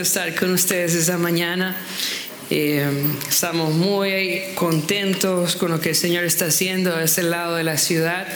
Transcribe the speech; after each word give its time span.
estar 0.00 0.34
con 0.34 0.52
ustedes 0.52 0.94
esta 0.94 1.18
mañana. 1.18 1.76
Eh, 2.50 2.84
estamos 3.28 3.72
muy 3.72 4.42
contentos 4.54 5.56
con 5.56 5.70
lo 5.70 5.80
que 5.80 5.90
el 5.90 5.94
Señor 5.94 6.24
está 6.24 6.46
haciendo 6.46 6.94
a 6.94 7.04
ese 7.04 7.22
lado 7.22 7.54
de 7.54 7.64
la 7.64 7.78
ciudad. 7.78 8.26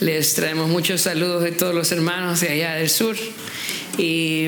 Les 0.00 0.34
traemos 0.34 0.68
muchos 0.68 1.02
saludos 1.02 1.42
de 1.42 1.52
todos 1.52 1.74
los 1.74 1.90
hermanos 1.92 2.40
de 2.40 2.50
allá 2.50 2.74
del 2.74 2.88
sur. 2.88 3.16
Y 3.98 4.46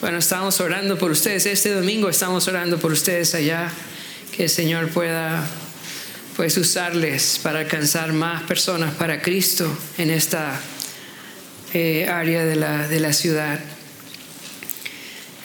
bueno, 0.00 0.18
estamos 0.18 0.60
orando 0.60 0.98
por 0.98 1.10
ustedes. 1.10 1.46
Este 1.46 1.72
domingo 1.72 2.08
estamos 2.08 2.46
orando 2.48 2.78
por 2.78 2.92
ustedes 2.92 3.34
allá. 3.34 3.70
Que 4.36 4.44
el 4.44 4.50
Señor 4.50 4.88
pueda 4.88 5.46
pues 6.36 6.56
usarles 6.56 7.38
para 7.42 7.60
alcanzar 7.60 8.12
más 8.12 8.42
personas 8.42 8.94
para 8.94 9.22
Cristo 9.22 9.70
en 9.96 10.10
esta 10.10 10.60
eh, 11.72 12.08
área 12.08 12.44
de 12.44 12.56
la, 12.56 12.88
de 12.88 13.00
la 13.00 13.12
ciudad. 13.12 13.60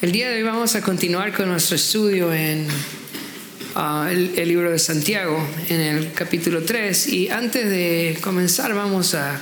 El 0.02 0.14
día 0.14 0.30
de 0.30 0.38
hoy 0.38 0.44
vamos 0.44 0.76
a 0.76 0.82
continuar 0.82 1.34
con 1.34 1.50
nuestro 1.50 1.76
estudio 1.76 2.34
en 2.34 2.66
ah, 3.76 4.08
el, 4.10 4.48
libro 4.48 4.72
de 4.72 4.80
Santiago, 4.80 5.46
en 5.68 5.82
el 5.82 6.14
capítulo 6.14 6.64
3. 6.64 7.08
Y 7.10 7.28
antes 7.28 7.70
de 7.70 8.18
comenzar 8.22 8.74
vamos 8.74 9.14
a 9.14 9.42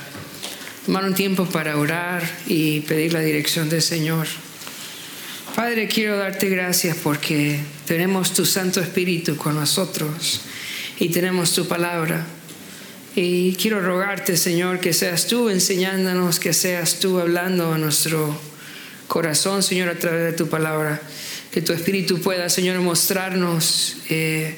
tomar 0.84 1.04
un 1.04 1.14
tiempo 1.14 1.46
para 1.46 1.78
orar 1.78 2.28
y 2.48 2.80
pedir 2.80 3.12
la 3.12 3.20
dirección 3.20 3.68
del 3.68 3.82
Señor. 3.82 4.26
Padre, 5.54 5.86
quiero 5.86 6.16
darte 6.16 6.48
gracias 6.48 6.96
porque 7.04 7.60
tenemos 7.86 8.34
tu 8.34 8.44
Santo 8.44 8.80
Espíritu 8.80 9.36
con 9.36 9.54
nosotros 9.54 10.40
y 10.98 11.10
tenemos 11.10 11.52
tu 11.52 11.68
palabra. 11.68 12.26
Y 13.14 13.54
quiero 13.54 13.80
rogarte, 13.80 14.36
Señor, 14.36 14.80
que 14.80 14.92
seas 14.92 15.28
tú 15.28 15.50
enseñándonos, 15.50 16.40
que 16.40 16.52
seas 16.52 16.98
tú 16.98 17.20
hablando 17.20 17.72
a 17.72 17.78
nuestro 17.78 18.47
corazón, 19.08 19.62
Señor, 19.62 19.88
a 19.88 19.98
través 19.98 20.24
de 20.24 20.32
tu 20.34 20.48
palabra. 20.48 21.00
Que 21.50 21.62
tu 21.62 21.72
Espíritu 21.72 22.20
pueda, 22.20 22.48
Señor, 22.48 22.78
mostrarnos 22.80 23.96
eh, 24.10 24.54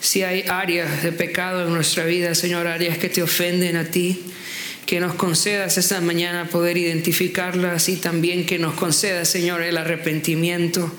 si 0.00 0.22
hay 0.22 0.44
áreas 0.46 1.02
de 1.02 1.10
pecado 1.10 1.66
en 1.66 1.72
nuestra 1.72 2.04
vida, 2.04 2.34
Señor, 2.34 2.66
áreas 2.66 2.98
que 2.98 3.08
te 3.08 3.22
ofenden 3.22 3.76
a 3.76 3.84
ti. 3.84 4.22
Que 4.86 5.00
nos 5.00 5.14
concedas 5.14 5.76
esta 5.76 6.00
mañana 6.00 6.48
poder 6.48 6.78
identificarlas 6.78 7.88
y 7.88 7.96
también 7.96 8.46
que 8.46 8.58
nos 8.58 8.74
concedas, 8.74 9.28
Señor, 9.28 9.62
el 9.62 9.76
arrepentimiento, 9.76 10.90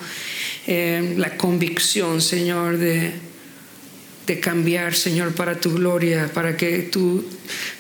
eh, 0.68 1.16
la 1.18 1.38
convicción, 1.38 2.22
Señor, 2.22 2.78
de, 2.78 3.14
de 4.28 4.40
cambiar, 4.40 4.94
Señor, 4.94 5.34
para 5.34 5.60
tu 5.60 5.74
gloria, 5.74 6.30
para 6.32 6.56
que 6.56 6.84
tú, 6.84 7.26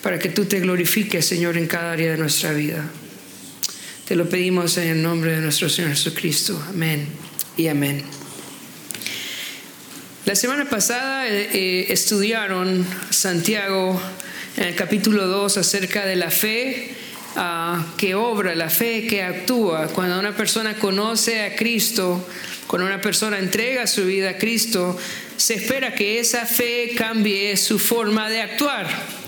para 0.01 0.17
que 0.17 0.29
tú 0.29 0.45
te 0.45 0.59
glorifiques, 0.59 1.25
Señor, 1.25 1.57
en 1.57 1.67
cada 1.67 1.91
área 1.91 2.11
de 2.11 2.17
nuestra 2.17 2.53
vida. 2.53 2.89
Te 4.09 4.15
lo 4.15 4.27
pedimos 4.27 4.75
en 4.79 4.87
el 4.87 5.03
nombre 5.03 5.35
de 5.35 5.37
nuestro 5.39 5.69
Señor 5.69 5.91
Jesucristo. 5.91 6.59
Amén 6.67 7.07
y 7.55 7.67
amén. 7.67 8.01
La 10.25 10.33
semana 10.33 10.67
pasada 10.67 11.27
eh, 11.27 11.47
eh, 11.53 11.85
estudiaron 11.89 12.87
Santiago 13.11 14.01
en 14.57 14.63
el 14.63 14.73
capítulo 14.73 15.27
2 15.27 15.57
acerca 15.57 16.07
de 16.07 16.15
la 16.15 16.31
fe 16.31 16.95
uh, 17.35 17.95
que 17.97 18.15
obra, 18.15 18.55
la 18.55 18.71
fe 18.71 19.05
que 19.05 19.21
actúa. 19.21 19.89
Cuando 19.89 20.17
una 20.17 20.35
persona 20.35 20.73
conoce 20.73 21.43
a 21.43 21.55
Cristo, 21.55 22.27
cuando 22.65 22.87
una 22.87 23.01
persona 23.01 23.37
entrega 23.37 23.85
su 23.85 24.05
vida 24.05 24.31
a 24.31 24.37
Cristo, 24.39 24.97
se 25.37 25.53
espera 25.53 25.93
que 25.93 26.17
esa 26.17 26.47
fe 26.47 26.95
cambie 26.97 27.55
su 27.57 27.77
forma 27.77 28.27
de 28.27 28.41
actuar. 28.41 29.18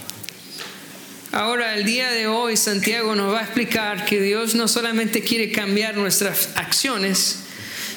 Ahora, 1.34 1.76
el 1.76 1.86
día 1.86 2.12
de 2.12 2.28
hoy, 2.28 2.58
Santiago 2.58 3.16
nos 3.16 3.34
va 3.34 3.40
a 3.40 3.44
explicar 3.44 4.04
que 4.04 4.20
Dios 4.20 4.54
no 4.54 4.68
solamente 4.68 5.22
quiere 5.22 5.50
cambiar 5.50 5.96
nuestras 5.96 6.50
acciones, 6.56 7.44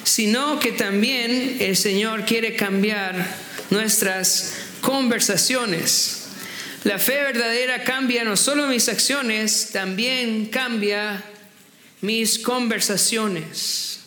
sino 0.04 0.60
que 0.60 0.70
también 0.70 1.56
el 1.58 1.76
Señor 1.76 2.26
quiere 2.26 2.54
cambiar 2.54 3.26
nuestras 3.70 4.54
conversaciones. 4.80 6.26
La 6.84 7.00
fe 7.00 7.14
verdadera 7.14 7.82
cambia 7.82 8.22
no 8.22 8.36
solo 8.36 8.68
mis 8.68 8.88
acciones, 8.88 9.70
también 9.72 10.46
cambia 10.46 11.24
mis 12.02 12.38
conversaciones. 12.38 13.98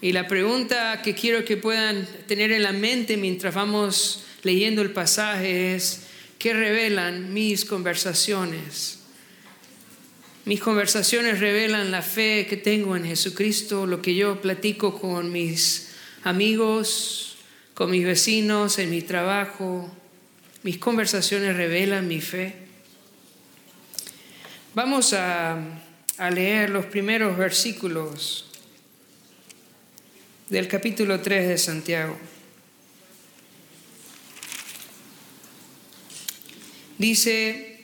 Y 0.00 0.12
la 0.12 0.26
pregunta 0.28 1.02
que 1.02 1.14
quiero 1.14 1.44
que 1.44 1.58
puedan 1.58 2.08
tener 2.26 2.52
en 2.52 2.62
la 2.62 2.72
mente 2.72 3.18
mientras 3.18 3.52
vamos 3.54 4.24
leyendo 4.44 4.80
el 4.80 4.92
pasaje 4.92 5.74
es, 5.74 6.07
que 6.38 6.52
revelan 6.52 7.32
mis 7.34 7.64
conversaciones. 7.64 9.00
Mis 10.44 10.60
conversaciones 10.60 11.40
revelan 11.40 11.90
la 11.90 12.00
fe 12.00 12.46
que 12.48 12.56
tengo 12.56 12.96
en 12.96 13.04
Jesucristo, 13.04 13.86
lo 13.86 14.00
que 14.00 14.14
yo 14.14 14.40
platico 14.40 14.98
con 14.98 15.30
mis 15.30 15.90
amigos, 16.24 17.36
con 17.74 17.90
mis 17.90 18.04
vecinos, 18.04 18.78
en 18.78 18.90
mi 18.90 19.02
trabajo. 19.02 19.92
Mis 20.62 20.78
conversaciones 20.78 21.56
revelan 21.56 22.08
mi 22.08 22.20
fe. 22.20 22.54
Vamos 24.74 25.12
a, 25.12 25.58
a 26.18 26.30
leer 26.30 26.70
los 26.70 26.86
primeros 26.86 27.36
versículos 27.36 28.46
del 30.48 30.66
capítulo 30.66 31.20
3 31.20 31.48
de 31.48 31.58
Santiago. 31.58 32.16
Dice 36.98 37.78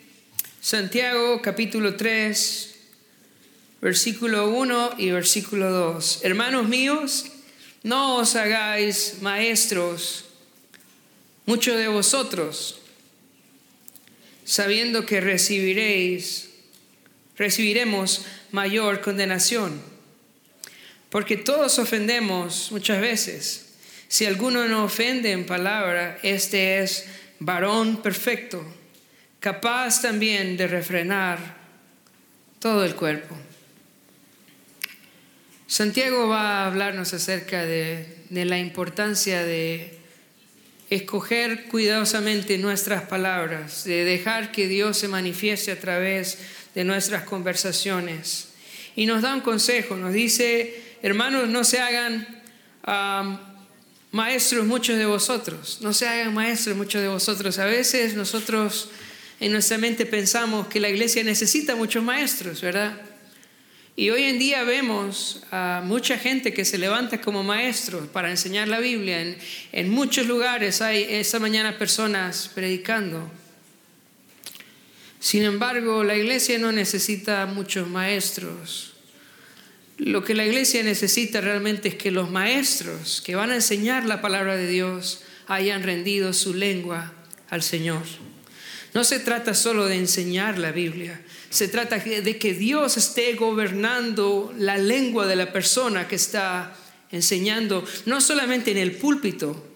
Santiago 0.61 1.41
capítulo 1.41 1.95
3, 1.95 2.75
versículo 3.81 4.49
1 4.49 4.95
y 4.99 5.13
versículo 5.13 5.71
2. 5.71 6.25
Hermanos 6.25 6.67
míos, 6.69 7.27
no 7.85 8.17
os 8.17 8.35
hagáis 8.35 9.19
maestros, 9.21 10.25
muchos 11.47 11.77
de 11.77 11.87
vosotros, 11.87 12.81
sabiendo 14.45 15.07
que 15.07 15.21
recibiréis, 15.21 16.51
recibiremos 17.39 18.23
mayor 18.51 19.01
condenación. 19.01 19.81
Porque 21.09 21.37
todos 21.37 21.79
ofendemos 21.79 22.73
muchas 22.73 23.01
veces. 23.01 23.75
Si 24.09 24.27
alguno 24.27 24.67
no 24.67 24.83
ofende 24.83 25.31
en 25.31 25.47
palabra, 25.47 26.19
este 26.25 26.81
es 26.81 27.05
varón 27.39 28.03
perfecto 28.03 28.67
capaz 29.45 30.01
también 30.01 30.57
de 30.57 30.67
refrenar 30.67 31.39
todo 32.61 32.83
el 32.83 32.95
cuerpo. 32.95 33.37
Santiago 35.67 36.29
va 36.29 36.63
a 36.63 36.67
hablarnos 36.67 37.13
acerca 37.13 37.63
de, 37.63 38.25
la 38.31 38.59
importancia 38.59 39.45
de 39.45 39.99
escoger 40.89 41.65
cuidadosamente 41.65 42.57
nuestras 42.57 43.03
palabras, 43.03 43.85
de 43.85 44.07
dejar 44.07 44.51
que 44.51 44.67
Dios 44.67 44.97
se 44.97 45.09
manifieste 45.09 45.73
a 45.73 45.79
través 45.79 46.39
de 46.75 46.85
nuestras 46.85 47.25
conversaciones. 47.25 48.49
Y 48.97 49.05
nos 49.05 49.21
da 49.21 49.35
un 49.35 49.43
consejo, 49.43 49.97
nos 49.97 50.15
dice, 50.15 50.97
hermanos, 51.03 51.51
no 51.51 51.65
se 51.65 51.81
hagan 51.81 52.43
maestros 54.11 54.65
muchos 54.65 54.97
de 54.97 55.05
vosotros, 55.05 55.81
no 55.83 55.93
se 55.93 56.09
hagan 56.09 56.33
maestros 56.33 56.79
muchos 56.79 57.03
de 57.03 57.09
vosotros. 57.09 57.59
A 57.59 57.67
veces 57.67 58.15
nosotros 58.15 58.89
en 59.41 59.53
nuestra 59.53 59.79
mente 59.79 60.07
pensamos 60.07 60.69
que 60.69 60.81
la 60.81 60.89
iglesia 60.89 61.25
necesita 61.25 61.75
muchos 61.75 62.03
maestros, 62.03 62.61
¿verdad? 62.61 63.01
Y 63.97 64.11
hoy 64.11 64.25
en 64.25 64.41
día 64.41 64.65
vemos 64.65 65.45
a 65.53 65.81
mucha 65.85 66.19
gente 66.19 66.53
que 66.53 66.65
se 66.65 66.79
levanta 66.79 67.21
como 67.21 67.45
maestros 67.45 68.09
para 68.09 68.29
enseñar 68.29 68.67
la 68.67 68.81
Biblia. 68.81 69.37
En, 69.71 69.91
muchos 69.91 70.27
lugares 70.27 70.83
hay 70.83 71.07
esta 71.09 71.39
mañana 71.39 71.79
personas 71.79 72.51
predicando. 72.53 73.31
Sin 75.21 75.45
embargo, 75.45 76.03
la 76.03 76.17
iglesia 76.17 76.59
no 76.59 76.73
necesita 76.73 77.47
muchos 77.47 77.89
maestros. 77.89 78.95
Lo 79.97 80.25
que 80.25 80.35
la 80.35 80.45
iglesia 80.45 80.83
necesita 80.83 81.41
realmente 81.41 81.89
es 81.89 81.95
que 81.95 82.11
los 82.11 82.31
maestros 82.33 83.23
que 83.25 83.37
van 83.37 83.53
a 83.53 83.55
enseñar 83.55 84.07
la 84.07 84.21
palabra 84.21 84.57
de 84.57 84.67
Dios 84.67 85.23
hayan 85.47 85.85
rendido 85.85 86.33
su 86.33 86.53
lengua 86.53 87.13
al 87.49 87.63
Señor. 87.63 88.03
No 88.95 89.03
se 89.03 89.19
trata 89.19 89.55
solo 89.55 89.87
de 89.87 89.97
enseñar 89.97 90.57
la 90.57 90.71
Biblia, 90.71 91.21
se 91.51 91.67
trata 91.67 91.99
de 91.99 92.39
que 92.39 92.55
Dios 92.55 92.97
esté 92.97 93.35
gobernando 93.35 94.55
la 94.57 94.79
lengua 94.79 95.27
de 95.27 95.35
la 95.35 95.53
persona 95.53 96.07
que 96.07 96.15
está 96.15 96.77
enseñando, 97.11 97.85
no 98.07 98.21
solamente 98.21 98.71
en 98.71 98.79
el 98.79 98.93
púlpito, 98.93 99.67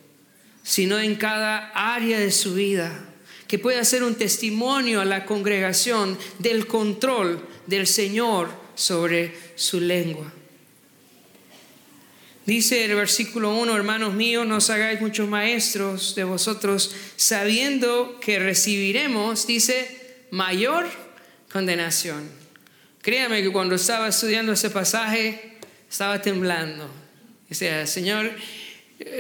sino 0.63 1.01
en 1.01 1.17
cada 1.17 1.71
área 1.75 2.21
de 2.21 2.31
su 2.31 2.55
vida, 2.55 3.07
que 3.49 3.59
pueda 3.59 3.85
ser 3.85 4.05
un 4.05 4.15
testimonio 4.15 5.01
a 5.01 5.05
la 5.05 5.25
congregación 5.25 6.17
del 6.39 6.69
control 6.69 7.45
del 7.67 7.89
Señor 7.89 8.51
sobre 8.77 9.35
su 9.57 9.81
lengua. 9.81 10.33
Dice 12.49 12.87
el 12.87 12.95
versículo 12.95 13.55
1, 13.59 13.77
hermanos 13.77 14.15
míos, 14.15 14.47
no 14.47 14.57
os 14.57 14.71
hagáis 14.71 15.03
muchos 15.03 15.29
maestros 15.29 16.15
de 16.15 16.25
vosotros, 16.25 16.95
sabiendo 17.17 18.19
que 18.21 18.39
recibiremos, 18.39 19.47
dice, 19.47 20.25
mayor 20.31 20.87
condenación. 21.53 22.27
Créame 23.03 23.43
que 23.43 23.53
cuando 23.53 23.75
estaba 23.75 24.09
estudiando 24.09 24.53
ese 24.53 24.71
pasaje, 24.71 25.59
estaba 25.91 26.23
temblando. 26.23 26.89
Sea, 27.51 27.87
Señor, 27.87 28.33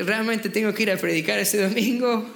realmente 0.07 0.49
tengo 0.49 0.73
que 0.73 0.85
ir 0.85 0.91
a 0.91 0.97
predicar 0.97 1.39
este 1.39 1.61
domingo. 1.61 2.27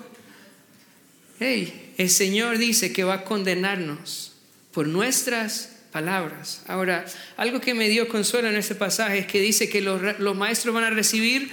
Hey, 1.41 1.95
el 1.97 2.11
Señor 2.11 2.59
dice 2.59 2.93
que 2.93 3.03
va 3.03 3.15
a 3.15 3.25
condenarnos 3.25 4.35
por 4.73 4.87
nuestras 4.87 5.72
palabras. 5.93 6.63
Ahora, 6.67 7.05
algo 7.37 7.61
que 7.61 7.75
me 7.75 7.89
dio 7.89 8.09
consuelo 8.09 8.49
en 8.49 8.57
este 8.57 8.75
pasaje 8.75 9.19
es 9.19 9.27
que 9.27 9.41
dice 9.41 9.69
que 9.69 9.81
los, 9.81 10.19
los 10.19 10.35
maestros 10.35 10.75
van 10.75 10.85
a 10.85 10.91
recibir 10.91 11.53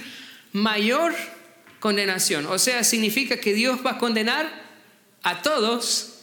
mayor 0.52 1.14
condenación. 1.78 2.46
O 2.46 2.58
sea, 2.58 2.82
significa 2.82 3.36
que 3.36 3.52
Dios 3.52 3.80
va 3.86 3.92
a 3.92 3.98
condenar 3.98 4.50
a 5.22 5.42
todos 5.42 6.22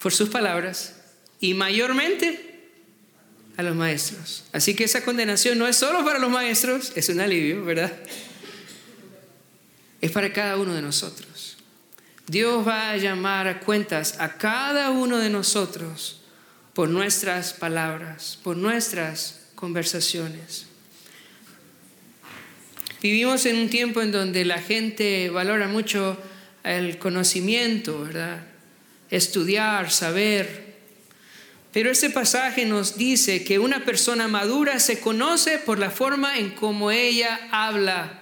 por 0.00 0.12
sus 0.12 0.28
palabras 0.28 0.94
y 1.40 1.54
mayormente 1.54 2.46
a 3.56 3.62
los 3.62 3.74
maestros. 3.74 4.44
Así 4.52 4.74
que 4.74 4.84
esa 4.84 5.04
condenación 5.04 5.58
no 5.58 5.66
es 5.66 5.76
solo 5.76 6.04
para 6.04 6.18
los 6.18 6.30
maestros, 6.30 6.92
es 6.94 7.08
un 7.08 7.20
alivio, 7.20 7.64
¿verdad? 7.64 7.92
Es 10.00 10.12
para 10.12 10.32
cada 10.32 10.56
uno 10.56 10.74
de 10.74 10.82
nosotros. 10.82 11.56
Dios 12.26 12.66
va 12.66 12.90
a 12.90 12.96
llamar 12.96 13.48
a 13.48 13.60
cuentas 13.60 14.16
a 14.18 14.36
cada 14.36 14.90
uno 14.90 15.18
de 15.18 15.30
nosotros 15.30 16.20
por 16.76 16.90
nuestras 16.90 17.54
palabras, 17.54 18.38
por 18.42 18.54
nuestras 18.58 19.46
conversaciones. 19.54 20.66
Vivimos 23.00 23.46
en 23.46 23.56
un 23.56 23.70
tiempo 23.70 24.02
en 24.02 24.12
donde 24.12 24.44
la 24.44 24.58
gente 24.58 25.30
valora 25.30 25.68
mucho 25.68 26.18
el 26.64 26.98
conocimiento, 26.98 28.02
¿verdad? 28.02 28.44
Estudiar, 29.08 29.90
saber. 29.90 30.76
Pero 31.72 31.90
este 31.90 32.10
pasaje 32.10 32.66
nos 32.66 32.98
dice 32.98 33.42
que 33.42 33.58
una 33.58 33.86
persona 33.86 34.28
madura 34.28 34.78
se 34.78 35.00
conoce 35.00 35.56
por 35.56 35.78
la 35.78 35.88
forma 35.90 36.36
en 36.36 36.50
cómo 36.50 36.90
ella 36.90 37.48
habla, 37.52 38.20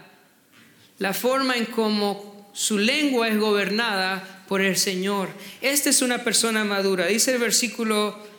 la 1.01 1.13
forma 1.13 1.57
en 1.57 1.65
cómo 1.65 2.53
su 2.55 2.79
lengua 2.79 3.27
es 3.27 3.37
gobernada 3.37 4.45
por 4.47 4.61
el 4.61 4.77
Señor. 4.77 5.29
Esta 5.61 5.91
es 5.91 6.03
una 6.03 6.23
persona 6.23 6.63
madura. 6.65 7.07
Dice 7.07 7.33
el 7.33 7.41
versículo 7.41 8.33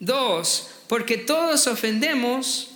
Dos, 0.00 0.70
porque 0.88 1.18
todos 1.18 1.66
ofendemos 1.66 2.70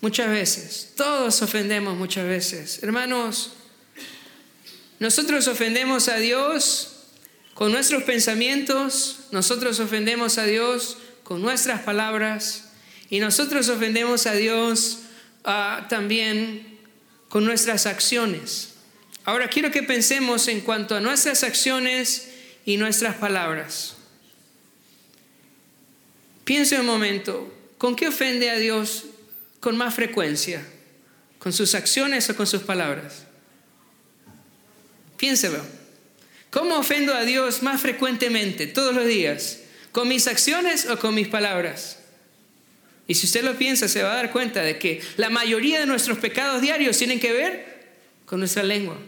muchas 0.00 0.28
veces. 0.28 0.92
Todos 0.96 1.42
ofendemos 1.42 1.96
muchas 1.96 2.24
veces. 2.24 2.82
Hermanos, 2.82 3.52
nosotros 4.98 5.46
ofendemos 5.46 6.08
a 6.08 6.16
Dios 6.16 6.92
con 7.54 7.70
nuestros 7.70 8.02
pensamientos, 8.02 9.20
nosotros 9.30 9.78
ofendemos 9.78 10.38
a 10.38 10.44
Dios 10.44 10.98
con 11.22 11.42
nuestras 11.42 11.82
palabras 11.82 12.70
y 13.10 13.20
nosotros 13.20 13.68
ofendemos 13.68 14.26
a 14.26 14.32
Dios 14.32 15.00
ah, 15.44 15.86
también 15.88 16.78
con 17.28 17.44
nuestras 17.44 17.86
acciones. 17.86 18.74
Ahora 19.24 19.48
quiero 19.48 19.70
que 19.70 19.82
pensemos 19.82 20.48
en 20.48 20.60
cuanto 20.60 20.94
a 20.94 21.00
nuestras 21.00 21.42
acciones 21.42 22.28
y 22.64 22.76
nuestras 22.76 23.16
palabras. 23.16 23.95
Piense 26.46 26.78
un 26.78 26.86
momento, 26.86 27.52
¿con 27.76 27.96
qué 27.96 28.06
ofende 28.06 28.50
a 28.50 28.56
Dios 28.56 29.06
con 29.58 29.76
más 29.76 29.96
frecuencia? 29.96 30.64
¿Con 31.40 31.52
sus 31.52 31.74
acciones 31.74 32.30
o 32.30 32.36
con 32.36 32.46
sus 32.46 32.62
palabras? 32.62 33.26
Piénselo. 35.16 35.60
¿Cómo 36.50 36.78
ofendo 36.78 37.12
a 37.14 37.24
Dios 37.24 37.64
más 37.64 37.80
frecuentemente, 37.80 38.68
todos 38.68 38.94
los 38.94 39.06
días? 39.06 39.58
¿Con 39.90 40.06
mis 40.06 40.28
acciones 40.28 40.88
o 40.88 41.00
con 41.00 41.16
mis 41.16 41.26
palabras? 41.26 41.98
Y 43.08 43.16
si 43.16 43.26
usted 43.26 43.42
lo 43.42 43.58
piensa, 43.58 43.88
se 43.88 44.04
va 44.04 44.12
a 44.12 44.16
dar 44.16 44.30
cuenta 44.30 44.62
de 44.62 44.78
que 44.78 45.02
la 45.16 45.30
mayoría 45.30 45.80
de 45.80 45.86
nuestros 45.86 46.18
pecados 46.18 46.62
diarios 46.62 46.96
tienen 46.96 47.18
que 47.18 47.32
ver 47.32 47.88
con 48.24 48.38
nuestra 48.38 48.62
lengua, 48.62 48.98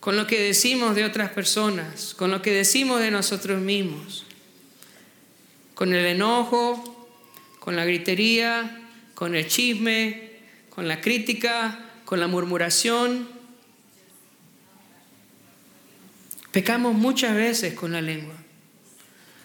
con 0.00 0.16
lo 0.16 0.26
que 0.26 0.40
decimos 0.40 0.96
de 0.96 1.04
otras 1.04 1.30
personas, 1.30 2.14
con 2.14 2.32
lo 2.32 2.42
que 2.42 2.50
decimos 2.50 2.98
de 2.98 3.12
nosotros 3.12 3.60
mismos 3.60 4.26
con 5.74 5.94
el 5.94 6.06
enojo, 6.06 7.08
con 7.58 7.76
la 7.76 7.84
gritería, 7.84 8.80
con 9.14 9.34
el 9.34 9.46
chisme, 9.46 10.32
con 10.68 10.88
la 10.88 11.00
crítica, 11.00 11.78
con 12.04 12.20
la 12.20 12.26
murmuración. 12.26 13.28
Pecamos 16.50 16.94
muchas 16.94 17.34
veces 17.34 17.74
con 17.74 17.92
la 17.92 18.02
lengua. 18.02 18.34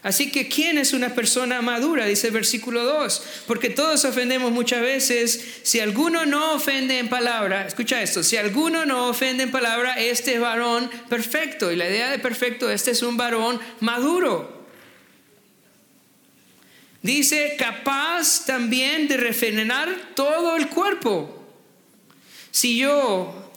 Así 0.04 0.32
que, 0.32 0.48
¿quién 0.48 0.78
es 0.78 0.94
una 0.94 1.14
persona 1.16 1.62
madura? 1.62 2.06
Dice 2.06 2.28
el 2.28 2.34
versículo 2.34 2.84
2. 2.86 3.24
Porque 3.46 3.70
todos 3.70 4.06
ofendemos 4.06 4.52
muchas 4.52 4.82
veces. 4.82 5.60
Si 5.64 5.80
alguno 5.80 6.26
no 6.26 6.54
ofende 6.54 7.00
en 7.00 7.10
palabra, 7.10 7.68
escucha 7.68 8.02
esto, 8.02 8.24
si 8.24 8.38
alguno 8.38 8.86
no 8.86 9.10
ofende 9.10 9.44
en 9.44 9.52
palabra, 9.52 10.00
este 10.00 10.36
es 10.36 10.40
varón 10.40 10.90
perfecto. 11.10 11.72
Y 11.72 11.76
la 11.76 11.90
idea 11.90 12.10
de 12.10 12.20
perfecto, 12.20 12.70
este 12.70 12.92
es 12.92 13.02
un 13.02 13.18
varón 13.18 13.60
maduro. 13.80 14.57
Dice, 17.08 17.56
capaz 17.58 18.46
también 18.46 19.08
de 19.08 19.16
refrenar 19.16 20.12
todo 20.14 20.58
el 20.58 20.68
cuerpo. 20.68 21.42
Si 22.52 22.78
yo 22.78 23.50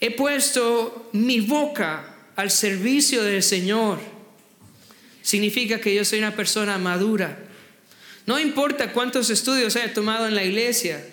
he 0.00 0.10
puesto 0.10 1.10
mi 1.12 1.40
boca 1.40 2.16
al 2.36 2.50
servicio 2.50 3.22
del 3.22 3.42
Señor, 3.42 3.98
significa 5.20 5.78
que 5.78 5.94
yo 5.94 6.06
soy 6.06 6.20
una 6.20 6.34
persona 6.34 6.78
madura. 6.78 7.38
No 8.24 8.40
importa 8.40 8.94
cuántos 8.94 9.28
estudios 9.28 9.76
haya 9.76 9.92
tomado 9.92 10.26
en 10.26 10.34
la 10.34 10.44
iglesia. 10.44 11.06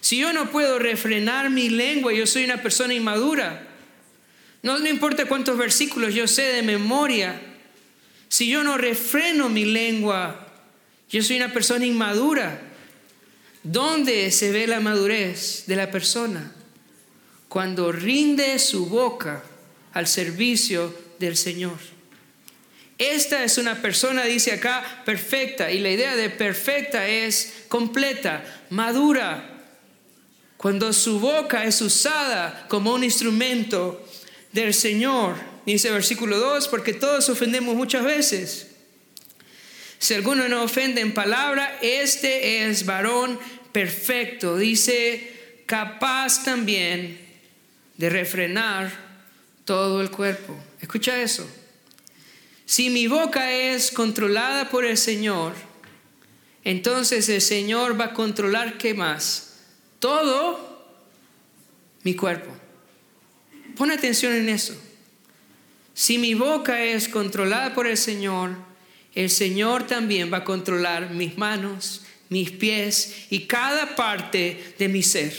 Si 0.00 0.18
yo 0.18 0.32
no 0.32 0.50
puedo 0.50 0.80
refrenar 0.80 1.50
mi 1.50 1.68
lengua, 1.68 2.12
yo 2.12 2.26
soy 2.26 2.42
una 2.42 2.60
persona 2.60 2.94
inmadura. 2.94 3.68
No, 4.64 4.80
no 4.80 4.88
importa 4.88 5.26
cuántos 5.26 5.56
versículos 5.56 6.14
yo 6.14 6.26
sé 6.26 6.42
de 6.42 6.62
memoria. 6.62 7.40
Si 8.26 8.48
yo 8.48 8.64
no 8.64 8.76
refreno 8.76 9.48
mi 9.48 9.66
lengua, 9.66 10.41
yo 11.12 11.22
soy 11.22 11.36
una 11.36 11.52
persona 11.52 11.84
inmadura. 11.84 12.58
¿Dónde 13.62 14.30
se 14.32 14.50
ve 14.50 14.66
la 14.66 14.80
madurez 14.80 15.64
de 15.66 15.76
la 15.76 15.90
persona? 15.90 16.52
Cuando 17.48 17.92
rinde 17.92 18.58
su 18.58 18.86
boca 18.86 19.44
al 19.92 20.06
servicio 20.06 20.98
del 21.18 21.36
Señor. 21.36 21.78
Esta 22.96 23.44
es 23.44 23.58
una 23.58 23.82
persona, 23.82 24.24
dice 24.24 24.52
acá, 24.52 25.02
perfecta. 25.04 25.70
Y 25.70 25.80
la 25.80 25.90
idea 25.90 26.16
de 26.16 26.30
perfecta 26.30 27.06
es 27.06 27.64
completa, 27.68 28.42
madura. 28.70 29.60
Cuando 30.56 30.92
su 30.94 31.20
boca 31.20 31.64
es 31.64 31.82
usada 31.82 32.66
como 32.68 32.94
un 32.94 33.04
instrumento 33.04 34.02
del 34.52 34.72
Señor. 34.72 35.36
Dice 35.66 35.90
versículo 35.90 36.38
2, 36.38 36.68
porque 36.68 36.94
todos 36.94 37.28
ofendemos 37.28 37.76
muchas 37.76 38.02
veces. 38.02 38.71
Si 40.02 40.14
alguno 40.14 40.48
no 40.48 40.64
ofende 40.64 41.00
en 41.00 41.14
palabra, 41.14 41.78
este 41.80 42.66
es 42.66 42.86
varón 42.86 43.38
perfecto, 43.70 44.56
dice, 44.56 45.62
capaz 45.64 46.42
también 46.42 47.20
de 47.98 48.10
refrenar 48.10 48.92
todo 49.64 50.02
el 50.02 50.10
cuerpo. 50.10 50.58
Escucha 50.80 51.22
eso. 51.22 51.48
Si 52.64 52.90
mi 52.90 53.06
boca 53.06 53.52
es 53.52 53.92
controlada 53.92 54.70
por 54.70 54.84
el 54.84 54.98
Señor, 54.98 55.52
entonces 56.64 57.28
el 57.28 57.40
Señor 57.40 58.00
va 58.00 58.06
a 58.06 58.12
controlar 58.12 58.78
qué 58.78 58.94
más? 58.94 59.60
Todo 60.00 60.84
mi 62.02 62.16
cuerpo. 62.16 62.50
Pon 63.76 63.92
atención 63.92 64.32
en 64.32 64.48
eso. 64.48 64.74
Si 65.94 66.18
mi 66.18 66.34
boca 66.34 66.82
es 66.82 67.08
controlada 67.08 67.72
por 67.72 67.86
el 67.86 67.96
Señor, 67.96 68.71
el 69.14 69.30
Señor 69.30 69.86
también 69.86 70.32
va 70.32 70.38
a 70.38 70.44
controlar 70.44 71.10
mis 71.10 71.36
manos, 71.36 72.02
mis 72.28 72.50
pies 72.50 73.26
y 73.30 73.40
cada 73.46 73.94
parte 73.94 74.74
de 74.78 74.88
mi 74.88 75.02
ser. 75.02 75.34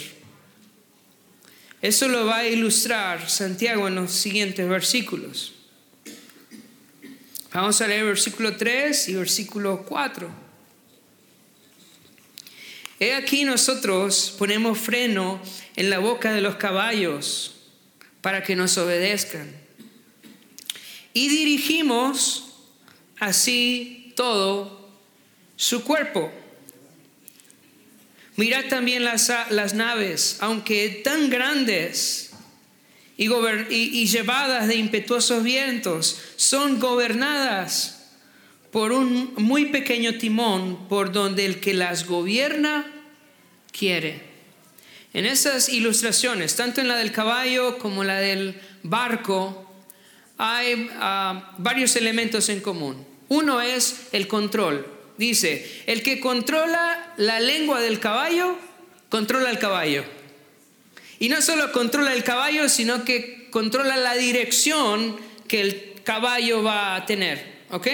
Eso 1.81 2.07
lo 2.07 2.25
va 2.25 2.37
a 2.37 2.47
ilustrar 2.47 3.29
Santiago 3.29 3.87
en 3.87 3.95
los 3.95 4.11
siguientes 4.11 4.69
versículos. 4.69 5.53
Vamos 7.51 7.81
a 7.81 7.87
leer 7.87 8.05
versículo 8.05 8.55
3 8.55 9.09
y 9.09 9.15
versículo 9.15 9.83
4. 9.83 10.43
He 12.99 13.13
aquí 13.13 13.43
nosotros 13.43 14.33
ponemos 14.37 14.77
freno 14.77 15.41
en 15.75 15.89
la 15.89 15.99
boca 15.99 16.31
de 16.31 16.41
los 16.41 16.55
caballos 16.55 17.55
para 18.21 18.43
que 18.43 18.55
nos 18.55 18.77
obedezcan. 18.77 19.51
Y 21.13 21.27
dirigimos 21.27 22.52
así 23.25 24.13
todo 24.15 24.89
su 25.55 25.83
cuerpo. 25.83 26.31
Mirad 28.35 28.65
también 28.65 29.03
las, 29.03 29.31
las 29.49 29.73
naves, 29.73 30.37
aunque 30.39 31.01
tan 31.03 31.29
grandes 31.29 32.31
y, 33.17 33.27
y 33.29 34.07
llevadas 34.07 34.67
de 34.67 34.75
impetuosos 34.75 35.43
vientos, 35.43 36.19
son 36.35 36.79
gobernadas 36.79 38.09
por 38.71 38.91
un 38.91 39.35
muy 39.37 39.65
pequeño 39.65 40.17
timón 40.17 40.87
por 40.89 41.11
donde 41.11 41.45
el 41.45 41.59
que 41.59 41.75
las 41.75 42.07
gobierna 42.07 42.91
quiere. 43.71 44.33
En 45.13 45.27
esas 45.27 45.69
ilustraciones, 45.69 46.55
tanto 46.55 46.81
en 46.81 46.87
la 46.87 46.95
del 46.95 47.11
caballo 47.11 47.77
como 47.77 48.03
la 48.03 48.19
del 48.19 48.59
barco, 48.81 49.71
hay 50.39 50.89
ah, 50.95 51.53
varios 51.59 51.95
elementos 51.95 52.49
en 52.49 52.61
común. 52.61 53.12
Uno 53.29 53.61
es 53.61 54.07
el 54.11 54.27
control. 54.27 54.85
Dice, 55.17 55.83
el 55.85 56.03
que 56.03 56.19
controla 56.19 57.13
la 57.17 57.39
lengua 57.39 57.81
del 57.81 57.99
caballo, 57.99 58.57
controla 59.09 59.49
el 59.49 59.59
caballo. 59.59 60.03
Y 61.19 61.29
no 61.29 61.41
solo 61.41 61.71
controla 61.71 62.13
el 62.13 62.23
caballo, 62.23 62.67
sino 62.67 63.05
que 63.05 63.47
controla 63.51 63.97
la 63.97 64.15
dirección 64.15 65.15
que 65.47 65.61
el 65.61 65.93
caballo 66.03 66.63
va 66.63 66.95
a 66.95 67.05
tener. 67.05 67.63
¿Ok? 67.69 67.87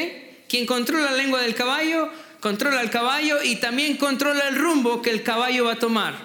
Quien 0.48 0.65
controla 0.65 1.12
la 1.12 1.17
lengua 1.17 1.41
del 1.41 1.55
caballo, 1.55 2.09
controla 2.39 2.81
el 2.81 2.89
caballo 2.89 3.43
y 3.43 3.57
también 3.57 3.98
controla 3.98 4.48
el 4.48 4.55
rumbo 4.55 5.01
que 5.01 5.09
el 5.12 5.24
caballo 5.24 5.65
va 5.65 5.74
a 5.74 5.79
tomar. 5.79 6.15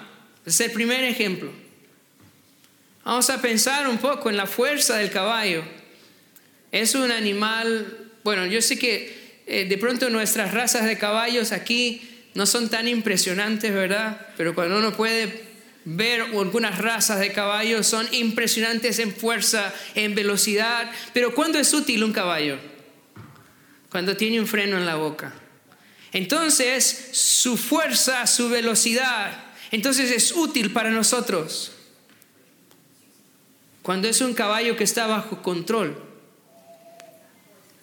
Es 0.46 0.60
el 0.60 0.70
primer 0.70 1.04
ejemplo. 1.04 1.50
Vamos 3.04 3.28
a 3.28 3.42
pensar 3.42 3.86
un 3.88 3.98
poco 3.98 4.30
en 4.30 4.36
la 4.36 4.46
fuerza 4.46 4.96
del 4.96 5.10
caballo. 5.10 5.62
Es 6.72 6.94
un 6.94 7.10
animal, 7.10 8.03
bueno, 8.24 8.46
yo 8.46 8.62
sé 8.62 8.78
que 8.78 9.42
eh, 9.46 9.66
de 9.66 9.78
pronto 9.78 10.08
nuestras 10.08 10.52
razas 10.54 10.86
de 10.86 10.96
caballos 10.96 11.52
aquí 11.52 12.00
no 12.32 12.46
son 12.46 12.70
tan 12.70 12.88
impresionantes, 12.88 13.72
¿verdad? 13.72 14.28
Pero 14.38 14.54
cuando 14.54 14.78
uno 14.78 14.96
puede 14.96 15.44
ver 15.84 16.22
algunas 16.22 16.78
razas 16.78 17.20
de 17.20 17.32
caballos, 17.32 17.86
son 17.86 18.08
impresionantes 18.12 18.98
en 18.98 19.14
fuerza, 19.14 19.72
en 19.94 20.14
velocidad. 20.14 20.90
Pero 21.12 21.34
¿cuándo 21.34 21.58
es 21.58 21.74
útil 21.74 22.02
un 22.02 22.14
caballo? 22.14 22.58
Cuando 23.90 24.16
tiene 24.16 24.40
un 24.40 24.46
freno 24.46 24.78
en 24.78 24.86
la 24.86 24.96
boca. 24.96 25.34
Entonces, 26.12 27.10
su 27.12 27.58
fuerza, 27.58 28.26
su 28.26 28.48
velocidad, 28.48 29.44
entonces 29.70 30.10
es 30.10 30.32
útil 30.32 30.72
para 30.72 30.90
nosotros. 30.90 31.72
Cuando 33.82 34.08
es 34.08 34.22
un 34.22 34.32
caballo 34.32 34.76
que 34.76 34.84
está 34.84 35.06
bajo 35.06 35.42
control 35.42 36.13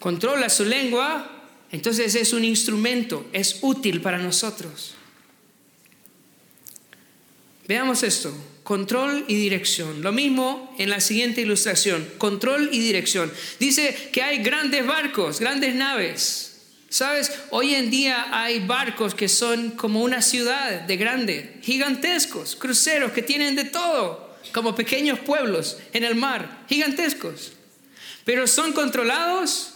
controla 0.02 0.48
su 0.48 0.64
lengua, 0.64 1.30
entonces 1.70 2.16
es 2.16 2.32
un 2.32 2.44
instrumento, 2.44 3.24
es 3.32 3.60
útil 3.62 4.00
para 4.00 4.18
nosotros. 4.18 4.96
Veamos 7.68 8.02
esto, 8.02 8.34
control 8.64 9.24
y 9.28 9.36
dirección. 9.36 10.02
Lo 10.02 10.10
mismo 10.10 10.74
en 10.80 10.90
la 10.90 10.98
siguiente 10.98 11.42
ilustración, 11.42 12.04
control 12.18 12.68
y 12.72 12.80
dirección. 12.80 13.30
Dice 13.60 14.10
que 14.12 14.24
hay 14.24 14.38
grandes 14.42 14.84
barcos, 14.84 15.38
grandes 15.38 15.72
naves. 15.76 16.62
Sabes, 16.88 17.30
hoy 17.50 17.76
en 17.76 17.88
día 17.88 18.26
hay 18.32 18.58
barcos 18.58 19.14
que 19.14 19.28
son 19.28 19.70
como 19.70 20.02
una 20.02 20.20
ciudad 20.20 20.80
de 20.80 20.96
grande, 20.96 21.60
gigantescos, 21.62 22.56
cruceros 22.56 23.12
que 23.12 23.22
tienen 23.22 23.54
de 23.54 23.66
todo, 23.66 24.36
como 24.52 24.74
pequeños 24.74 25.20
pueblos 25.20 25.78
en 25.92 26.02
el 26.02 26.16
mar, 26.16 26.64
gigantescos. 26.68 27.52
Pero 28.24 28.48
son 28.48 28.72
controlados 28.72 29.71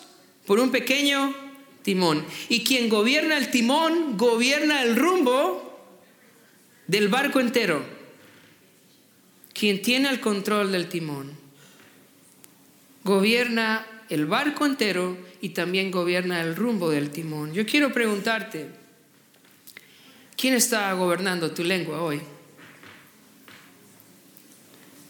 por 0.46 0.60
un 0.60 0.70
pequeño 0.70 1.34
timón. 1.82 2.24
Y 2.48 2.64
quien 2.64 2.88
gobierna 2.88 3.36
el 3.36 3.50
timón 3.50 4.16
gobierna 4.16 4.82
el 4.82 4.96
rumbo 4.96 5.62
del 6.86 7.08
barco 7.08 7.40
entero. 7.40 7.84
Quien 9.52 9.82
tiene 9.82 10.10
el 10.10 10.20
control 10.20 10.72
del 10.72 10.88
timón 10.88 11.46
gobierna 13.06 13.86
el 14.10 14.26
barco 14.26 14.66
entero 14.66 15.16
y 15.40 15.50
también 15.50 15.90
gobierna 15.90 16.42
el 16.42 16.56
rumbo 16.56 16.90
del 16.90 17.10
timón. 17.10 17.54
Yo 17.54 17.64
quiero 17.64 17.92
preguntarte, 17.92 18.66
¿quién 20.36 20.54
está 20.54 20.92
gobernando 20.92 21.52
tu 21.52 21.62
lengua 21.62 22.02
hoy? 22.02 22.20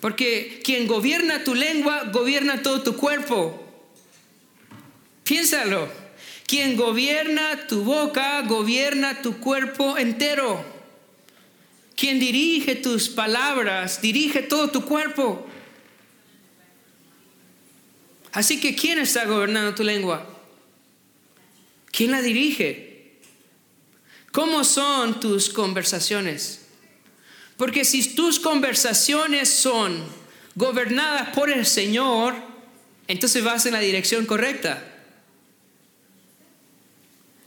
Porque 0.00 0.60
quien 0.62 0.86
gobierna 0.86 1.42
tu 1.42 1.54
lengua 1.54 2.04
gobierna 2.12 2.62
todo 2.62 2.82
tu 2.82 2.96
cuerpo. 2.96 3.65
Piénsalo. 5.26 5.88
Quien 6.46 6.76
gobierna 6.76 7.66
tu 7.66 7.82
boca, 7.82 8.40
gobierna 8.42 9.20
tu 9.22 9.38
cuerpo 9.38 9.98
entero. 9.98 10.64
Quien 11.96 12.20
dirige 12.20 12.76
tus 12.76 13.08
palabras, 13.08 14.00
dirige 14.00 14.42
todo 14.42 14.68
tu 14.68 14.84
cuerpo. 14.84 15.44
Así 18.30 18.60
que, 18.60 18.76
¿quién 18.76 19.00
está 19.00 19.24
gobernando 19.24 19.74
tu 19.74 19.82
lengua? 19.82 20.24
¿Quién 21.90 22.12
la 22.12 22.22
dirige? 22.22 23.18
¿Cómo 24.30 24.62
son 24.62 25.18
tus 25.18 25.48
conversaciones? 25.48 26.66
Porque 27.56 27.84
si 27.84 28.14
tus 28.14 28.38
conversaciones 28.38 29.48
son 29.48 30.04
gobernadas 30.54 31.30
por 31.30 31.50
el 31.50 31.66
Señor, 31.66 32.36
entonces 33.08 33.42
vas 33.42 33.66
en 33.66 33.72
la 33.72 33.80
dirección 33.80 34.26
correcta. 34.26 34.92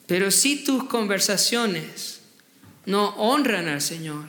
Pero 0.10 0.32
si 0.32 0.64
tus 0.64 0.86
conversaciones 0.86 2.22
no 2.88 3.10
honran 3.10 3.68
al 3.68 3.80
Señor, 3.80 4.26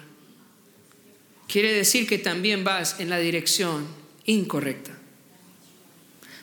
quiere 1.49 1.73
decir 1.73 2.07
que 2.07 2.19
también 2.19 2.65
vas 2.65 3.01
en 3.01 3.09
la 3.09 3.19
dirección 3.19 3.89
incorrecta. 4.27 4.93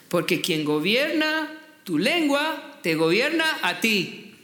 Porque 0.08 0.40
quien 0.40 0.64
gobierna 0.64 1.56
tu 1.84 1.98
lengua, 1.98 2.80
te 2.82 2.96
gobierna 2.96 3.60
a 3.62 3.80
ti. 3.80 4.34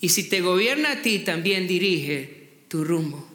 Y 0.00 0.08
si 0.08 0.26
te 0.26 0.40
gobierna 0.40 0.92
a 0.92 1.02
ti, 1.02 1.18
también 1.18 1.68
dirige 1.68 2.48
tu 2.68 2.82
rumbo. 2.82 3.28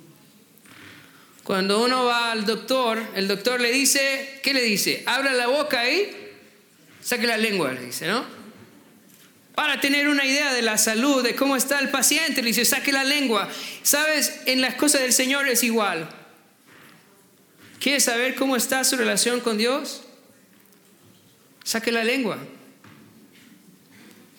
Cuando 1.44 1.86
uno 1.86 2.06
va 2.06 2.32
al 2.32 2.48
doctor, 2.48 3.00
el 3.14 3.28
doctor 3.28 3.62
le 3.62 3.72
dice, 3.72 4.40
¿qué 4.42 4.56
le 4.56 4.64
dice? 4.64 5.04
Abra 5.06 5.34
la 5.34 5.46
boca 5.46 5.82
ahí, 5.82 6.10
saque 7.00 7.28
la 7.28 7.38
lengua, 7.38 7.74
le 7.74 7.86
dice, 7.86 8.08
¿no? 8.08 8.35
Para 9.56 9.80
tener 9.80 10.08
una 10.10 10.26
idea 10.26 10.54
de 10.54 10.62
la 10.62 10.78
salud, 10.78 11.24
de 11.24 11.36
cómo 11.36 11.56
está 11.56 11.80
el 11.80 11.90
paciente, 11.90 12.42
le 12.42 12.50
dice, 12.50 12.66
saque 12.66 12.92
la 12.92 13.04
lengua. 13.04 13.50
Sabes, 13.84 14.42
en 14.46 14.62
las 14.62 14.76
cosas 14.76 15.02
del 15.02 15.14
Señor 15.14 15.48
es 15.48 15.64
igual. 15.64 16.10
¿Quieres 17.80 18.04
saber 18.04 18.36
cómo 18.36 18.56
está 18.56 18.84
su 18.84 18.98
relación 18.98 19.40
con 19.40 19.58
Dios? 19.58 20.02
Saque 21.64 21.92
la 21.92 22.04
lengua. 22.04 22.38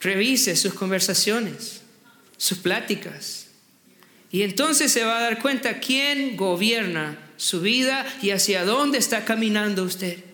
Revise 0.01 0.55
sus 0.55 0.73
conversaciones, 0.73 1.81
sus 2.37 2.59
pláticas. 2.59 3.47
Y 4.31 4.43
entonces 4.43 4.91
se 4.91 5.03
va 5.03 5.17
a 5.17 5.21
dar 5.21 5.41
cuenta 5.41 5.79
quién 5.79 6.37
gobierna 6.37 7.17
su 7.37 7.61
vida 7.61 8.05
y 8.21 8.31
hacia 8.31 8.65
dónde 8.65 8.97
está 8.97 9.25
caminando 9.25 9.83
usted. 9.83 10.26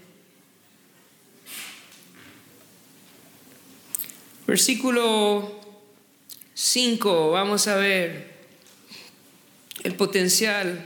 Versículo 4.54 5.60
5, 6.54 7.32
vamos 7.32 7.68
a 7.68 7.76
ver 7.76 8.36
el 9.84 9.96
potencial 9.96 10.86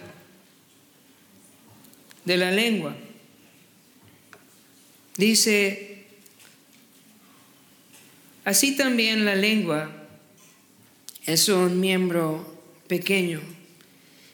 de 2.24 2.38
la 2.38 2.50
lengua. 2.50 2.96
Dice, 5.18 6.06
así 8.46 8.78
también 8.78 9.26
la 9.26 9.36
lengua 9.36 9.92
es 11.26 11.50
un 11.50 11.82
miembro 11.82 12.62
pequeño 12.88 13.42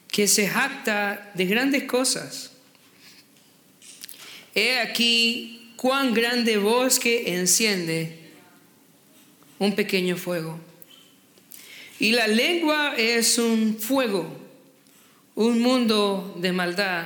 que 0.10 0.28
se 0.28 0.48
jacta 0.48 1.32
de 1.34 1.46
grandes 1.48 1.86
cosas. 1.86 2.52
He 4.54 4.78
aquí 4.78 5.74
cuán 5.75 6.13
grande 6.13 6.60
bosque 6.60 7.34
enciende 7.34 8.23
un 9.63 9.75
pequeño 9.75 10.17
fuego. 10.17 10.60
Y 12.00 12.12
la 12.12 12.27
lengua 12.27 12.96
es 12.98 13.38
un 13.38 13.77
fuego, 13.79 14.27
un 15.36 15.62
mundo 15.62 16.36
de 16.38 16.51
maldad. 16.51 17.05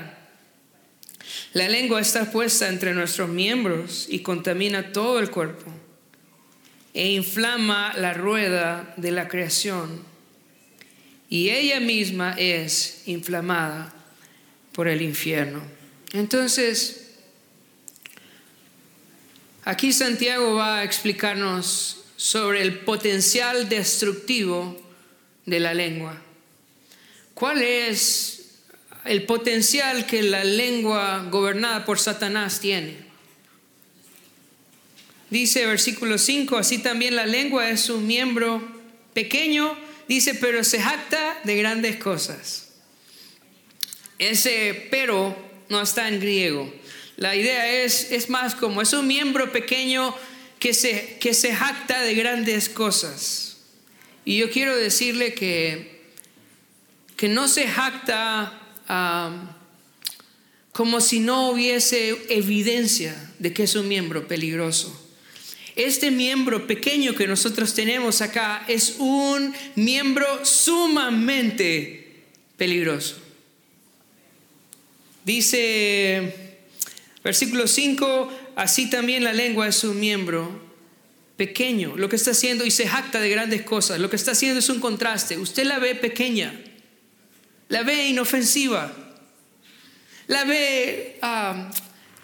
La 1.54 1.70
lengua 1.70 2.02
está 2.02 2.32
puesta 2.32 2.68
entre 2.68 2.96
nuestros 2.96 3.30
miembros 3.30 4.08
y 4.10 4.22
contamina 4.22 4.92
todo 4.92 5.20
el 5.20 5.30
cuerpo 5.30 5.72
e 6.96 7.12
inflama 7.12 7.94
la 7.96 8.14
rueda 8.14 8.92
de 8.98 9.12
la 9.12 9.28
creación. 9.28 10.02
Y 11.30 11.50
ella 11.50 11.80
misma 11.80 12.34
es 12.40 13.04
inflamada 13.06 13.94
por 14.72 14.88
el 14.88 15.04
infierno. 15.04 15.62
Entonces, 16.14 17.12
aquí 19.64 19.94
Santiago 19.94 20.56
va 20.56 20.80
a 20.80 20.84
explicarnos 20.84 22.06
sobre 22.18 22.64
el 22.64 22.80
potencial 22.80 23.70
destructivo 23.70 24.76
de 25.46 25.60
la 25.62 25.74
lengua. 25.74 26.22
¿Cuál 27.34 27.62
es 27.62 28.56
el 29.06 29.24
potencial 29.24 30.08
que 30.08 30.24
la 30.24 30.44
lengua 30.44 31.28
gobernada 31.30 31.86
por 31.86 32.00
Satanás 32.00 32.60
tiene? 32.60 32.98
Dice 35.30 35.66
versículo 35.66 36.18
5, 36.18 36.58
así 36.58 36.80
también 36.80 37.16
la 37.16 37.28
lengua 37.28 37.70
es 37.70 37.90
un 37.90 38.08
miembro 38.08 38.62
pequeño, 39.14 39.78
dice, 40.08 40.34
pero 40.34 40.64
se 40.64 40.82
jacta 40.82 41.40
de 41.44 41.56
grandes 41.58 41.98
cosas. 41.98 42.70
ese 44.18 44.88
pero 44.90 45.36
no 45.70 45.82
está 45.82 46.08
en 46.08 46.20
griego. 46.20 46.74
La 47.18 47.36
idea 47.36 47.84
es, 47.84 48.12
es 48.12 48.30
más 48.30 48.56
como, 48.56 48.82
es 48.82 48.94
un 48.94 49.06
miembro 49.06 49.52
pequeño 49.52 50.16
que 50.60 50.74
se, 50.74 51.18
que 51.20 51.34
se 51.34 51.54
jacta 51.54 52.02
de 52.02 52.16
grandes 52.16 52.70
cosas. 52.70 53.58
Y 54.26 54.38
yo 54.38 54.50
quiero 54.50 54.76
decirle 54.76 55.34
que, 55.34 56.02
que 57.16 57.28
no 57.28 57.48
se 57.48 57.68
jacta 57.68 58.54
como 60.72 61.02
si 61.02 61.20
no 61.20 61.50
hubiese 61.50 62.18
evidencia 62.30 63.32
de 63.40 63.54
que 63.54 63.64
es 63.64 63.76
un 63.76 63.88
miembro 63.88 64.28
peligroso. 64.28 65.04
Este 65.76 66.10
miembro 66.10 66.66
pequeño 66.66 67.14
que 67.14 67.28
nosotros 67.28 67.74
tenemos 67.74 68.22
acá 68.22 68.66
es 68.68 68.96
un 68.98 69.54
miembro 69.76 70.44
sumamente 70.44 72.26
peligroso. 72.58 73.18
Dice 75.24 76.34
versículo 77.24 77.68
5, 77.68 78.37
así 78.58 78.90
también 78.90 79.24
la 79.24 79.34
lengua 79.34 79.68
es 79.68 79.84
un 79.84 80.00
miembro 80.00 80.60
pequeño, 81.38 81.96
lo 81.96 82.10
que 82.10 82.16
está 82.16 82.32
haciendo 82.32 82.66
y 82.66 82.72
se 82.72 82.88
jacta 82.88 83.22
de 83.22 83.30
grandes 83.30 83.62
cosas, 83.62 84.00
lo 84.00 84.10
que 84.10 84.16
está 84.16 84.32
haciendo 84.32 84.60
es 84.60 84.70
un 84.70 84.80
contraste. 84.80 85.38
Usted 85.38 85.64
la 85.64 85.78
ve 85.78 85.94
pequeña, 85.94 86.60
la 87.70 87.84
ve 87.84 88.08
inofensiva, 88.08 88.92
la 90.26 90.44
ve 90.44 91.20
ah, 91.22 91.70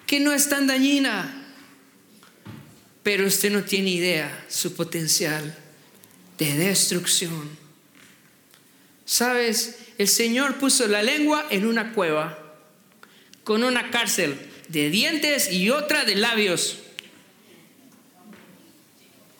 que 0.08 0.20
no 0.20 0.34
es 0.34 0.50
tan 0.50 0.66
dañina, 0.66 1.54
pero 3.04 3.28
usted 3.28 3.52
no 3.52 3.64
tiene 3.64 3.92
idea 3.92 4.46
su 4.50 4.74
potencial 4.74 5.56
de 6.40 6.54
destrucción. 6.58 7.48
Sabes, 9.06 9.76
el 10.00 10.08
Señor 10.08 10.56
puso 10.56 10.88
la 10.88 11.04
lengua 11.04 11.46
en 11.52 11.68
una 11.68 11.94
cueva 11.94 12.40
con 13.44 13.64
una 13.64 13.92
cárcel 13.92 14.50
de 14.68 14.90
dientes 14.90 15.52
y 15.52 15.70
otra 15.70 16.06
de 16.06 16.16
labios. 16.16 16.80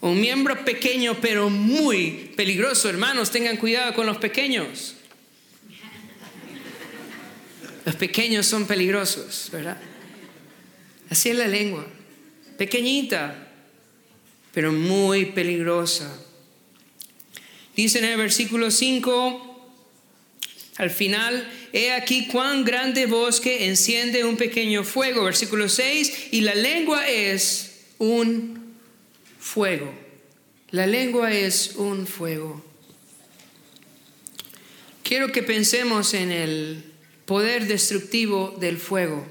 Un 0.02 0.20
miembro 0.20 0.66
pequeño 0.66 1.20
pero 1.22 1.50
muy 1.50 2.34
peligroso, 2.36 2.90
hermanos, 2.90 3.32
tengan 3.32 3.58
cuidado 3.58 3.94
con 3.94 4.06
los 4.06 4.18
pequeños. 4.18 4.96
Los 7.86 7.96
pequeños 7.96 8.46
son 8.46 8.66
peligrosos, 8.66 9.50
¿verdad? 9.52 9.78
Así 11.10 11.30
es 11.30 11.38
la 11.38 11.48
lengua, 11.48 11.86
pequeñita, 12.58 13.48
pero 14.54 14.72
muy 14.72 15.26
peligrosa. 15.26 16.14
Dice 17.76 18.00
en 18.00 18.06
el 18.06 18.18
versículo 18.18 18.72
5, 18.72 19.72
al 20.78 20.90
final, 20.90 21.50
he 21.74 21.92
aquí 21.92 22.28
cuán 22.28 22.64
grande 22.64 23.08
bosque 23.08 23.66
enciende 23.66 24.24
un 24.24 24.38
pequeño 24.38 24.84
fuego. 24.84 25.24
Versículo 25.26 25.68
6, 25.68 26.30
y 26.32 26.42
la 26.42 26.56
lengua 26.56 27.08
es 27.10 27.88
un 27.98 28.76
fuego. 29.40 29.94
La 30.70 30.88
lengua 30.88 31.34
es 31.34 31.76
un 31.76 32.08
fuego. 32.08 32.64
Quiero 35.04 35.32
que 35.32 35.44
pensemos 35.44 36.14
en 36.14 36.32
el 36.32 36.84
poder 37.26 37.68
destructivo 37.68 38.56
del 38.60 38.78
fuego 38.78 39.26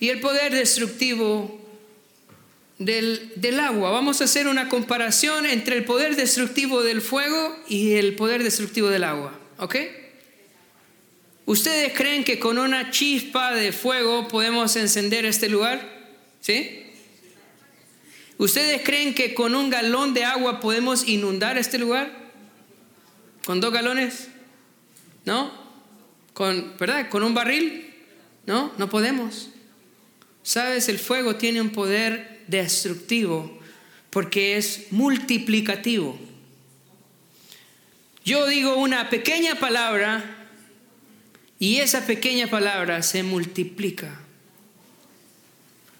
y 0.00 0.08
el 0.08 0.20
poder 0.20 0.54
destructivo 0.54 1.60
del, 2.78 3.60
agua. 3.60 3.90
Vamos 3.90 4.20
a 4.20 4.24
hacer 4.24 4.46
una 4.46 4.68
comparación 4.68 5.46
entre 5.46 5.76
el 5.76 5.84
poder 5.84 6.16
destructivo 6.16 6.82
del 6.82 7.02
fuego 7.02 7.56
y 7.68 7.94
el 7.94 8.14
poder 8.14 8.42
destructivo 8.42 8.88
del 8.88 9.04
agua. 9.04 9.38
¿Ok? 9.58 9.76
¿Ustedes 11.48 11.94
creen 11.94 12.24
que 12.24 12.38
con 12.38 12.58
una 12.58 12.90
chispa 12.90 13.54
de 13.54 13.72
fuego 13.72 14.28
podemos 14.28 14.76
encender 14.76 15.24
este 15.24 15.48
lugar? 15.48 15.80
¿Sí? 16.42 16.82
¿Ustedes 18.36 18.82
creen 18.84 19.14
que 19.14 19.32
con 19.32 19.54
un 19.54 19.70
galón 19.70 20.12
de 20.12 20.26
agua 20.26 20.60
podemos 20.60 21.08
inundar 21.08 21.56
este 21.56 21.78
lugar? 21.78 22.12
¿Con 23.46 23.62
dos 23.62 23.72
galones? 23.72 24.28
¿No? 25.24 25.50
¿Con, 26.34 26.76
¿Verdad? 26.76 27.08
¿Con 27.08 27.22
un 27.22 27.32
barril? 27.32 27.94
No, 28.44 28.74
no 28.76 28.90
podemos. 28.90 29.48
Sabes, 30.42 30.90
el 30.90 30.98
fuego 30.98 31.36
tiene 31.36 31.62
un 31.62 31.70
poder 31.70 32.44
destructivo 32.46 33.58
porque 34.10 34.58
es 34.58 34.88
multiplicativo. 34.90 36.18
Yo 38.22 38.46
digo 38.48 38.76
una 38.76 39.08
pequeña 39.08 39.54
palabra 39.54 40.34
y 41.58 41.78
esa 41.78 42.06
pequeña 42.06 42.48
palabra 42.48 43.02
se 43.02 43.22
multiplica. 43.22 44.20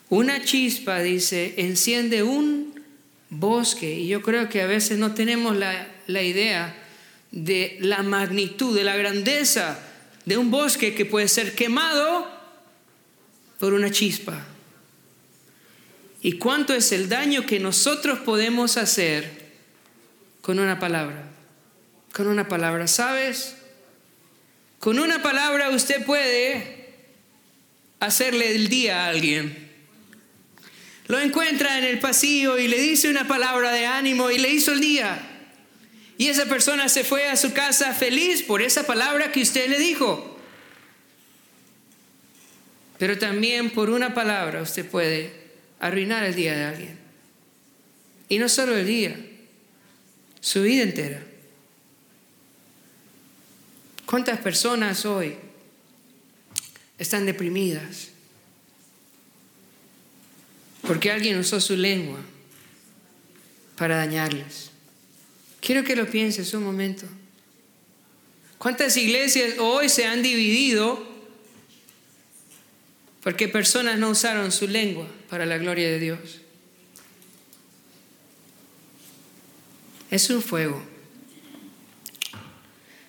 Una 0.09 0.43
chispa, 0.43 1.01
dice, 1.01 1.55
enciende 1.59 2.23
un 2.23 2.83
bosque. 3.31 3.93
Y 3.93 4.09
yo 4.09 4.23
creo 4.23 4.49
que 4.49 4.63
a 4.63 4.67
veces 4.67 4.99
no 4.99 5.15
tenemos 5.15 5.57
la, 5.57 5.89
la 6.07 6.23
idea 6.23 6.75
de 7.31 7.77
la 7.81 8.03
magnitud, 8.03 8.75
de 8.75 8.85
la 8.85 8.97
grandeza 8.97 9.79
de 10.25 10.37
un 10.37 10.51
bosque 10.51 10.95
que 10.95 11.05
puede 11.05 11.29
ser 11.29 11.55
quemado 11.55 12.27
por 13.59 13.75
una 13.75 13.91
chispa 13.91 14.47
y 16.21 16.33
cuánto 16.33 16.75
es 16.75 16.93
el 16.93 17.09
daño 17.09 17.47
que 17.47 17.61
nosotros 17.61 18.19
podemos 18.21 18.77
hacer 18.77 19.31
con 20.43 20.59
una 20.59 20.79
palabra. 20.79 21.25
Con 22.13 22.27
una 22.27 22.49
palabra, 22.49 22.89
¿sabes? 22.89 23.57
Con 24.79 24.99
una 24.99 25.23
palabra 25.23 25.71
usted 25.71 26.05
puede 26.05 26.95
hacerle 28.01 28.55
el 28.55 28.69
día 28.69 29.05
a 29.05 29.09
alguien. 29.09 29.69
Lo 31.09 31.19
encuentra 31.19 31.79
en 31.79 31.85
el 31.85 31.99
pasillo 31.99 32.59
y 32.59 32.69
le 32.69 32.79
dice 32.79 33.09
una 33.09 33.27
palabra 33.27 33.73
de 33.73 33.87
ánimo 33.87 34.31
y 34.31 34.39
le 34.39 34.51
hizo 34.51 34.73
el 34.73 34.81
día. 34.81 35.21
Y 36.19 36.29
esa 36.29 36.47
persona 36.47 36.89
se 36.89 37.05
fue 37.05 37.29
a 37.29 37.37
su 37.37 37.53
casa 37.53 37.95
feliz 37.95 38.43
por 38.43 38.61
esa 38.61 38.87
palabra 38.87 39.33
que 39.33 39.43
usted 39.43 39.69
le 39.69 39.79
dijo. 39.79 40.39
Pero 42.99 43.17
también 43.19 43.71
por 43.71 43.91
una 43.91 44.15
palabra 44.15 44.61
usted 44.61 44.85
puede 44.85 45.33
arruinar 45.81 46.25
el 46.25 46.35
día 46.35 46.57
de 46.57 46.65
alguien. 46.65 46.99
Y 48.29 48.39
no 48.39 48.49
solo 48.49 48.77
el 48.77 48.87
día, 48.87 49.17
su 50.41 50.63
vida 50.63 50.83
entera. 50.83 51.28
¿Cuántas 54.09 54.41
personas 54.41 55.05
hoy 55.05 55.37
están 56.97 57.27
deprimidas? 57.27 58.09
Porque 60.81 61.13
alguien 61.13 61.39
usó 61.39 61.61
su 61.61 61.77
lengua 61.77 62.19
para 63.77 63.97
dañarles. 63.97 64.71
Quiero 65.61 65.85
que 65.85 65.95
lo 65.95 66.09
pienses 66.09 66.55
un 66.55 66.65
momento. 66.65 67.05
¿Cuántas 68.57 68.97
iglesias 68.97 69.59
hoy 69.59 69.91
se 69.91 70.07
han 70.07 70.23
dividido 70.23 71.07
porque 73.23 73.47
personas 73.47 73.99
no 73.99 74.09
usaron 74.09 74.51
su 74.51 74.67
lengua 74.67 75.07
para 75.29 75.45
la 75.45 75.59
gloria 75.59 75.87
de 75.87 75.99
Dios. 75.99 76.41
Es 80.11 80.31
un 80.31 80.41
fuego. 80.41 80.83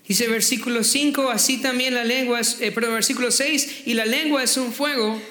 Dice 0.10 0.28
versículo 0.28 0.84
5, 0.84 1.30
así 1.30 1.62
también 1.62 1.93
la 1.93 2.04
lengua, 2.04 2.39
es, 2.39 2.60
eh, 2.62 2.72
perdón, 2.72 2.95
versículo 2.95 3.30
6, 3.30 3.84
y 3.86 3.93
la 3.93 4.08
lengua 4.08 4.41
es 4.41 4.58
un 4.58 4.74
fuego, 4.74 5.22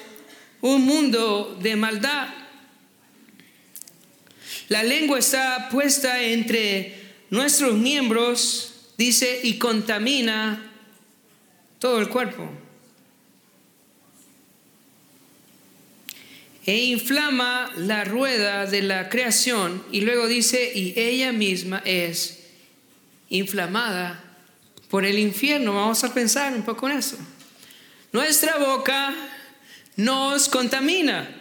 un 0.61 0.83
mundo 0.83 1.59
de 1.61 1.75
maldad. 1.75 2.29
La 4.69 4.81
lengua 4.83 5.19
está 5.19 5.67
puesta 5.69 6.23
entre 6.23 6.95
nuestros 7.29 7.77
miembros, 7.77 8.93
dice, 8.97 9.41
y 9.43 9.57
contamina 9.57 10.71
todo 11.77 11.99
el 11.99 12.07
cuerpo. 12.07 12.49
e 16.65 16.85
inflama 16.85 17.71
la 17.77 18.03
rueda 18.03 18.67
de 18.67 18.83
la 18.83 19.09
creación 19.09 19.83
y 19.91 20.01
luego 20.01 20.27
dice, 20.27 20.71
y 20.75 20.93
ella 20.99 21.31
misma 21.31 21.81
es 21.83 22.43
inflamada 23.29 24.28
por 24.89 25.05
el 25.05 25.19
infierno. 25.19 25.75
Vamos 25.75 26.03
a 26.03 26.13
pensar 26.13 26.53
un 26.53 26.63
poco 26.63 26.89
en 26.89 26.97
eso. 26.97 27.17
Nuestra 28.11 28.57
boca 28.57 29.13
nos 29.95 30.49
contamina. 30.49 31.35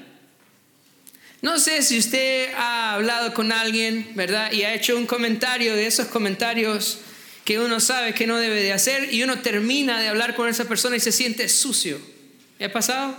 No 1.41 1.59
sé 1.59 1.83
si 1.83 1.99
usted 1.99 2.53
ha 2.55 2.95
hablado 2.95 3.33
con 3.33 3.53
alguien, 3.53 4.11
¿verdad? 4.15 4.53
Y 4.53 4.65
ha 4.65 4.75
hecho 4.75 4.97
un 4.97 5.07
comentario 5.07 5.75
de 5.75 5.87
esos 5.87 6.09
comentarios 6.09 6.99
que 7.45 7.61
uno 7.61 7.81
sabe 7.81 8.13
que 8.13 8.27
no 8.27 8.37
debe 8.37 8.63
de 8.63 8.73
hacer 8.73 9.15
y 9.15 9.23
uno 9.23 9.39
termina 9.39 10.01
de 10.01 10.09
hablar 10.09 10.35
con 10.35 10.49
esa 10.49 10.67
persona 10.67 10.97
y 10.97 11.01
se 11.01 11.13
siente 11.13 11.49
sucio. 11.49 11.99
¿Me 12.59 12.67
ha 12.67 12.73
pasado? 12.73 13.17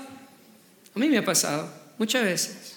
A 0.93 0.99
mí 0.99 1.07
me 1.07 1.17
ha 1.17 1.25
pasado 1.25 1.73
muchas 1.97 2.23
veces. 2.23 2.68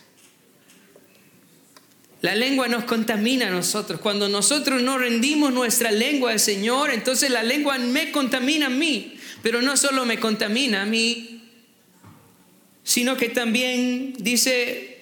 La 2.23 2.37
lengua 2.37 2.69
nos 2.69 2.85
contamina 2.85 3.49
a 3.49 3.51
nosotros. 3.51 4.01
Cuando 4.01 4.29
nosotros 4.29 4.81
no 4.81 4.97
rendimos 4.97 5.53
nuestra 5.53 5.91
lengua 5.91 6.31
al 6.31 6.41
Señor, 6.41 6.93
entonces 6.93 7.31
la 7.31 7.43
lengua 7.43 7.79
me 7.79 8.13
contamina 8.13 8.67
a 8.67 8.71
mí. 8.71 9.19
Pero 9.43 9.61
no 9.61 9.77
solo 9.77 10.07
me 10.07 10.21
contamina 10.21 10.83
a 10.83 10.87
mí, 10.87 11.43
sino 12.85 13.17
que 13.17 13.29
también 13.29 14.15
dice 14.19 14.93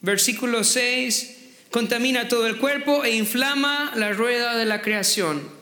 versículo 0.00 0.64
6, 0.64 1.36
contamina 1.70 2.26
todo 2.26 2.48
el 2.48 2.56
cuerpo 2.56 3.04
e 3.04 3.14
inflama 3.14 3.92
la 3.94 4.12
rueda 4.12 4.56
de 4.56 4.64
la 4.64 4.82
creación. 4.82 5.57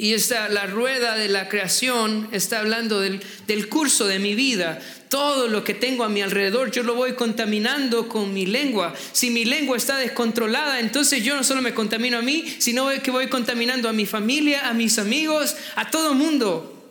Y 0.00 0.14
esta, 0.14 0.48
la 0.48 0.64
rueda 0.64 1.14
de 1.14 1.28
la 1.28 1.50
creación 1.50 2.26
está 2.32 2.60
hablando 2.60 3.00
del, 3.00 3.20
curso 3.68 4.06
de 4.06 4.18
mi 4.18 4.34
vida. 4.34 4.80
Todo 5.10 5.46
lo 5.46 5.62
que 5.62 5.74
tengo 5.74 6.04
a 6.04 6.08
mi 6.08 6.22
alrededor 6.22 6.70
yo 6.70 6.82
lo 6.82 6.94
voy 6.94 7.12
contaminando 7.12 8.08
con 8.08 8.32
mi 8.32 8.46
lengua. 8.46 8.94
Si 9.12 9.28
mi 9.28 9.44
lengua 9.44 9.76
está 9.76 9.98
descontrolada, 9.98 10.80
entonces 10.80 11.22
yo 11.22 11.36
no 11.36 11.44
solo 11.44 11.60
me 11.60 11.74
contamino 11.74 12.16
a 12.16 12.22
mí, 12.22 12.46
sino 12.60 12.88
que 13.02 13.10
voy 13.10 13.28
contaminando 13.28 13.90
a 13.90 13.92
mi 13.92 14.06
familia, 14.06 14.70
a 14.70 14.72
mis 14.72 14.98
amigos, 14.98 15.54
a 15.76 15.90
todo 15.90 16.14
mundo. 16.14 16.90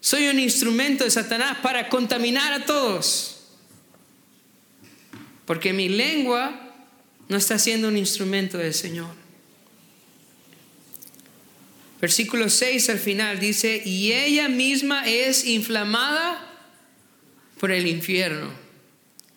Soy 0.00 0.28
un 0.28 0.40
instrumento 0.40 1.04
de 1.04 1.10
Satanás 1.10 1.58
para 1.62 1.90
contaminar 1.90 2.54
a 2.54 2.64
todos. 2.64 3.36
Porque 5.44 5.74
mi 5.74 5.90
lengua 5.90 6.72
no 7.28 7.36
está 7.36 7.58
siendo 7.58 7.88
un 7.88 7.98
instrumento 7.98 8.56
del 8.56 8.72
Señor. 8.72 9.25
Versículo 12.00 12.50
6 12.50 12.90
al 12.90 12.98
final 12.98 13.40
dice, 13.40 13.82
y 13.84 14.12
ella 14.12 14.48
misma 14.48 15.06
es 15.06 15.46
inflamada 15.46 16.42
por 17.58 17.72
el 17.72 17.86
infierno. 17.86 18.50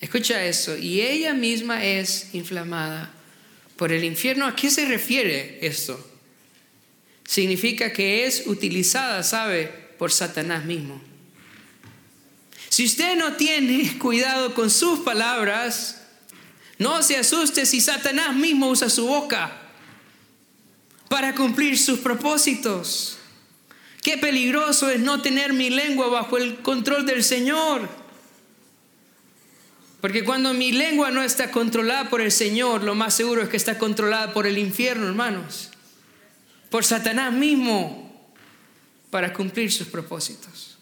Escucha 0.02 0.46
eso, 0.46 0.78
y 0.78 1.02
ella 1.02 1.34
misma 1.34 1.84
es 1.84 2.34
inflamada 2.34 3.14
por 3.78 3.92
el 3.94 4.04
infierno. 4.04 4.46
¿A 4.46 4.56
qué 4.56 4.70
se 4.70 4.86
refiere 4.86 5.60
esto? 5.62 6.06
Significa 7.26 7.94
que 7.94 8.26
es 8.26 8.44
utilizada, 8.48 9.24
¿sabe? 9.24 9.68
Por 9.98 10.12
Satanás 10.12 10.66
mismo. 10.66 11.02
Si 12.70 12.86
usted 12.86 13.16
no 13.18 13.34
tiene 13.34 13.98
cuidado 14.00 14.54
con 14.54 14.70
sus 14.70 15.00
palabras, 15.00 16.02
no 16.78 17.04
se 17.04 17.18
asuste 17.18 17.66
si 17.66 17.80
Satanás 17.80 18.36
mismo 18.36 18.70
usa 18.70 18.90
su 18.90 19.08
boca 19.08 19.69
para 21.10 21.36
cumplir 21.36 21.78
sus 21.78 22.00
propósitos. 22.00 23.18
Qué 24.02 24.18
peligroso 24.18 24.90
es 24.90 25.02
no 25.02 25.22
tener 25.22 25.52
mi 25.52 25.70
lengua 25.70 26.08
bajo 26.08 26.38
el 26.38 26.60
control 26.60 27.06
del 27.06 27.24
Señor. 27.24 27.90
Porque 30.00 30.24
cuando 30.24 30.54
mi 30.54 30.72
lengua 30.72 31.12
no 31.12 31.22
está 31.22 31.52
controlada 31.52 32.10
por 32.10 32.22
el 32.22 32.32
Señor, 32.32 32.84
lo 32.84 32.96
más 32.96 33.14
seguro 33.14 33.42
es 33.42 33.50
que 33.50 33.58
está 33.58 33.78
controlada 33.78 34.32
por 34.34 34.48
el 34.48 34.58
infierno, 34.58 35.08
hermanos. 35.08 35.72
Por 36.70 36.86
Satanás 36.86 37.34
mismo, 37.34 38.34
para 39.10 39.34
cumplir 39.34 39.72
sus 39.72 39.88
propósitos. 39.88 40.78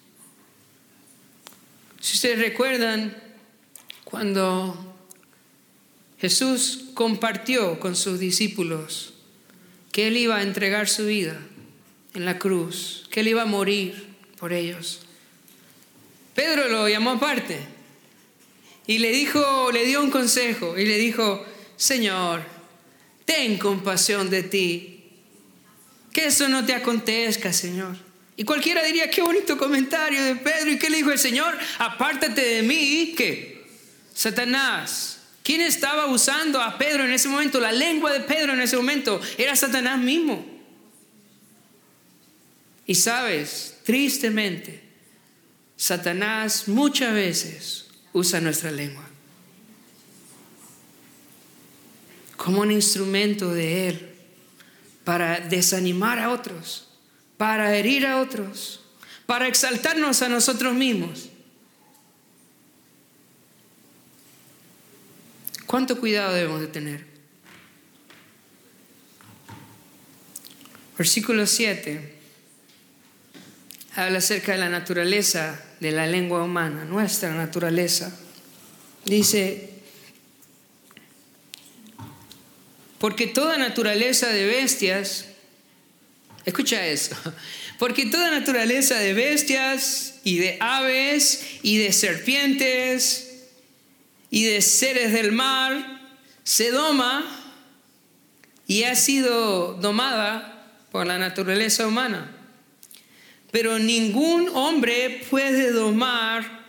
Si 1.99 2.15
ustedes 2.15 2.37
recuerdan, 2.37 3.17
cuando 4.03 4.95
Jesús 6.19 6.85
compartió 6.93 7.79
con 7.79 7.95
sus 7.95 8.19
discípulos 8.19 9.13
que 9.97 10.05
Él 10.05 10.17
iba 10.17 10.35
a 10.37 10.43
entregar 10.43 10.87
su 10.87 11.07
vida 11.07 11.35
en 12.13 12.23
la 12.23 12.37
cruz, 12.37 13.07
que 13.09 13.21
Él 13.21 13.29
iba 13.29 13.41
a 13.41 13.45
morir 13.45 14.05
por 14.37 14.53
ellos. 14.53 14.99
Pedro 16.35 16.67
lo 16.67 16.87
llamó 16.87 17.13
aparte 17.13 17.57
y 18.85 18.99
le 18.99 19.09
dijo, 19.09 19.71
le 19.71 19.85
dio 19.85 20.03
un 20.03 20.11
consejo 20.11 20.77
y 20.77 20.85
le 20.85 20.99
dijo, 20.99 21.43
Señor, 21.77 22.43
ten 23.25 23.57
compasión 23.57 24.29
de 24.29 24.43
ti, 24.43 25.03
que 26.13 26.27
eso 26.27 26.47
no 26.47 26.63
te 26.63 26.75
acontezca, 26.75 27.51
Señor. 27.51 27.97
Y 28.35 28.43
cualquiera 28.43 28.83
diría, 28.83 29.09
qué 29.09 29.23
bonito 29.23 29.57
comentario 29.57 30.23
de 30.23 30.35
Pedro. 30.35 30.69
¿Y 30.69 30.77
qué 30.77 30.91
le 30.91 30.97
dijo 30.97 31.11
el 31.11 31.17
Señor? 31.17 31.57
Apártate 31.79 32.45
de 32.45 32.61
mí, 32.61 33.15
que 33.17 33.65
Satanás, 34.13 35.16
¿Quién 35.47 35.61
estaba 35.61 36.07
usando 36.07 36.61
a 36.61 36.77
Pedro 36.77 37.05
en 37.05 37.11
ese 37.13 37.29
momento? 37.29 37.61
La 37.61 37.71
lengua 37.71 38.11
de 38.11 38.19
Pedro 38.19 38.51
en 38.51 38.59
ese 38.59 38.75
momento 38.75 39.21
era 39.37 39.55
Satanás 39.55 39.97
mismo. 39.97 40.45
Y 42.85 42.95
sabes, 42.95 43.77
tristemente, 43.85 44.83
Satanás 45.77 46.67
muchas 46.67 47.13
veces 47.13 47.87
usa 48.11 48.41
nuestra 48.41 48.71
lengua 48.71 49.07
como 52.35 52.59
un 52.59 52.71
instrumento 52.73 53.53
de 53.53 53.87
él 53.87 54.15
para 55.05 55.39
desanimar 55.39 56.19
a 56.19 56.31
otros, 56.31 56.89
para 57.37 57.73
herir 57.73 58.05
a 58.05 58.19
otros, 58.19 58.81
para 59.25 59.47
exaltarnos 59.47 60.21
a 60.21 60.27
nosotros 60.27 60.73
mismos. 60.73 61.26
¿Cuánto 65.67 65.99
cuidado 65.99 66.33
debemos 66.33 66.61
de 66.61 66.67
tener? 66.67 67.05
Versículo 70.97 71.45
7 71.45 72.15
habla 73.93 74.19
acerca 74.19 74.53
de 74.53 74.59
la 74.59 74.69
naturaleza 74.69 75.61
de 75.81 75.91
la 75.91 76.07
lengua 76.07 76.43
humana, 76.43 76.85
nuestra 76.85 77.33
naturaleza. 77.33 78.17
Dice, 79.03 79.71
porque 82.99 83.27
toda 83.27 83.57
naturaleza 83.57 84.29
de 84.29 84.45
bestias, 84.45 85.25
escucha 86.45 86.87
eso, 86.87 87.15
porque 87.79 88.05
toda 88.05 88.31
naturaleza 88.31 88.97
de 88.99 89.13
bestias 89.13 90.15
y 90.23 90.37
de 90.37 90.57
aves 90.61 91.45
y 91.61 91.77
de 91.77 91.91
serpientes 91.91 93.26
y 94.29 94.45
de 94.45 94.61
seres 94.61 95.13
del 95.13 95.31
mar 95.31 96.01
se 96.43 96.71
doma 96.71 97.25
y 98.67 98.83
ha 98.83 98.95
sido 98.95 99.73
domada 99.75 100.75
por 100.91 101.07
la 101.07 101.17
naturaleza 101.17 101.87
humana. 101.87 102.31
Pero 103.51 103.79
ningún 103.79 104.49
hombre 104.53 105.25
puede 105.29 105.71
domar 105.71 106.65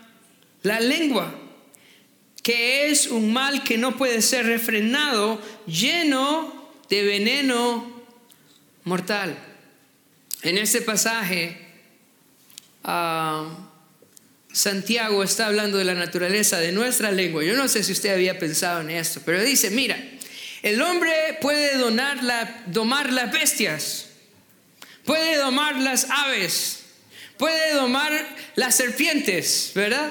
la 0.63 0.81
lengua, 0.81 1.35
que 2.43 2.89
es 2.91 3.09
un 3.09 3.33
mal 3.33 3.65
que 3.65 3.79
no 3.79 3.97
puede 3.97 4.23
ser 4.23 4.47
refrenado, 4.47 5.41
lleno 5.67 6.71
de 6.89 7.03
veneno 7.05 8.03
mortal. 8.85 9.37
En 10.43 10.57
este 10.57 10.83
pasaje, 10.83 11.57
uh, 12.85 13.68
Santiago 14.59 15.23
está 15.23 15.47
hablando 15.47 15.79
de 15.79 15.85
la 15.85 15.95
naturaleza 15.95 16.59
de 16.59 16.73
nuestra 16.73 17.13
lengua. 17.13 17.45
Yo 17.45 17.55
no 17.55 17.69
sé 17.69 17.85
si 17.85 17.93
usted 17.93 18.13
había 18.13 18.41
pensado 18.41 18.81
en 18.81 18.91
esto, 18.91 19.23
pero 19.25 19.41
dice, 19.41 19.71
mira, 19.71 19.97
el 20.65 20.83
hombre 20.83 21.39
puede 21.41 21.79
donar 21.79 22.19
domar 22.67 23.13
las 23.13 23.31
bestias, 23.31 24.07
puede 25.05 25.37
domar 25.37 25.77
las 25.77 26.11
aves, 26.11 26.81
puede 27.37 27.73
domar 27.75 28.13
las 28.57 28.75
serpientes, 28.75 29.71
¿verdad? 29.77 30.11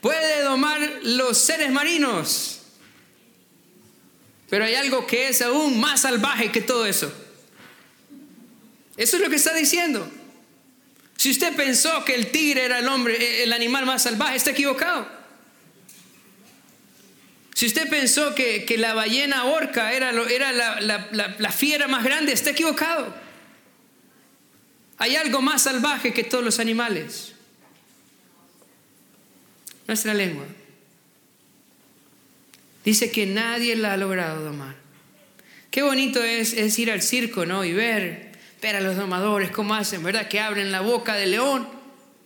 Puede 0.00 0.40
domar 0.44 0.80
los 1.02 1.36
seres 1.36 1.70
marinos. 1.70 2.60
Pero 4.48 4.64
hay 4.64 4.76
algo 4.76 5.06
que 5.06 5.28
es 5.28 5.42
aún 5.42 5.78
más 5.78 6.00
salvaje 6.00 6.50
que 6.50 6.62
todo 6.62 6.86
eso. 6.86 7.12
Eso 8.96 9.16
es 9.16 9.22
lo 9.22 9.28
que 9.28 9.36
está 9.36 9.52
diciendo. 9.52 10.10
Si 11.16 11.30
usted 11.30 11.54
pensó 11.54 12.04
que 12.04 12.14
el 12.14 12.30
tigre 12.30 12.64
era 12.64 12.78
el 12.78 12.88
hombre, 12.88 13.16
eh, 13.16 13.44
el 13.44 13.52
animal 13.52 13.86
más 13.86 14.02
salvaje, 14.02 14.36
está 14.36 14.50
equivocado. 14.50 15.08
Si 17.54 17.66
usted 17.66 17.88
pensó 17.88 18.34
que, 18.34 18.66
la 18.78 18.94
ballena 18.94 19.44
orca 19.44 19.92
era, 19.92 20.10
era 20.28 20.52
la, 20.52 21.52
fiera 21.52 21.86
más 21.86 22.02
grande, 22.02 22.32
está 22.32 22.50
equivocado. 22.50 23.14
Hay 24.98 25.16
algo 25.16 25.40
más 25.40 25.62
salvaje 25.62 26.12
que 26.12 26.24
todos 26.24 26.44
los 26.44 26.58
animales. 26.58 27.32
Nuestra 29.86 30.14
lengua. 30.14 30.46
Dice 32.84 33.10
que 33.10 33.24
nadie 33.24 33.76
la 33.76 33.92
ha 33.92 33.96
logrado 33.96 34.44
domar. 34.44 34.74
Qué 35.70 35.82
bonito 35.82 36.22
es, 36.22 36.52
es 36.52 36.78
ir 36.78 36.90
al 36.90 37.02
circo, 37.02 37.46
¿no? 37.46 37.64
Y 37.64 37.72
ver 37.72 38.23
ver 38.64 38.76
a 38.76 38.80
los 38.80 38.96
domadores 38.96 39.50
cómo 39.50 39.74
hacen, 39.74 40.02
¿verdad? 40.02 40.26
Que 40.26 40.40
abren 40.40 40.72
la 40.72 40.80
boca 40.80 41.16
del 41.16 41.32
león 41.32 41.68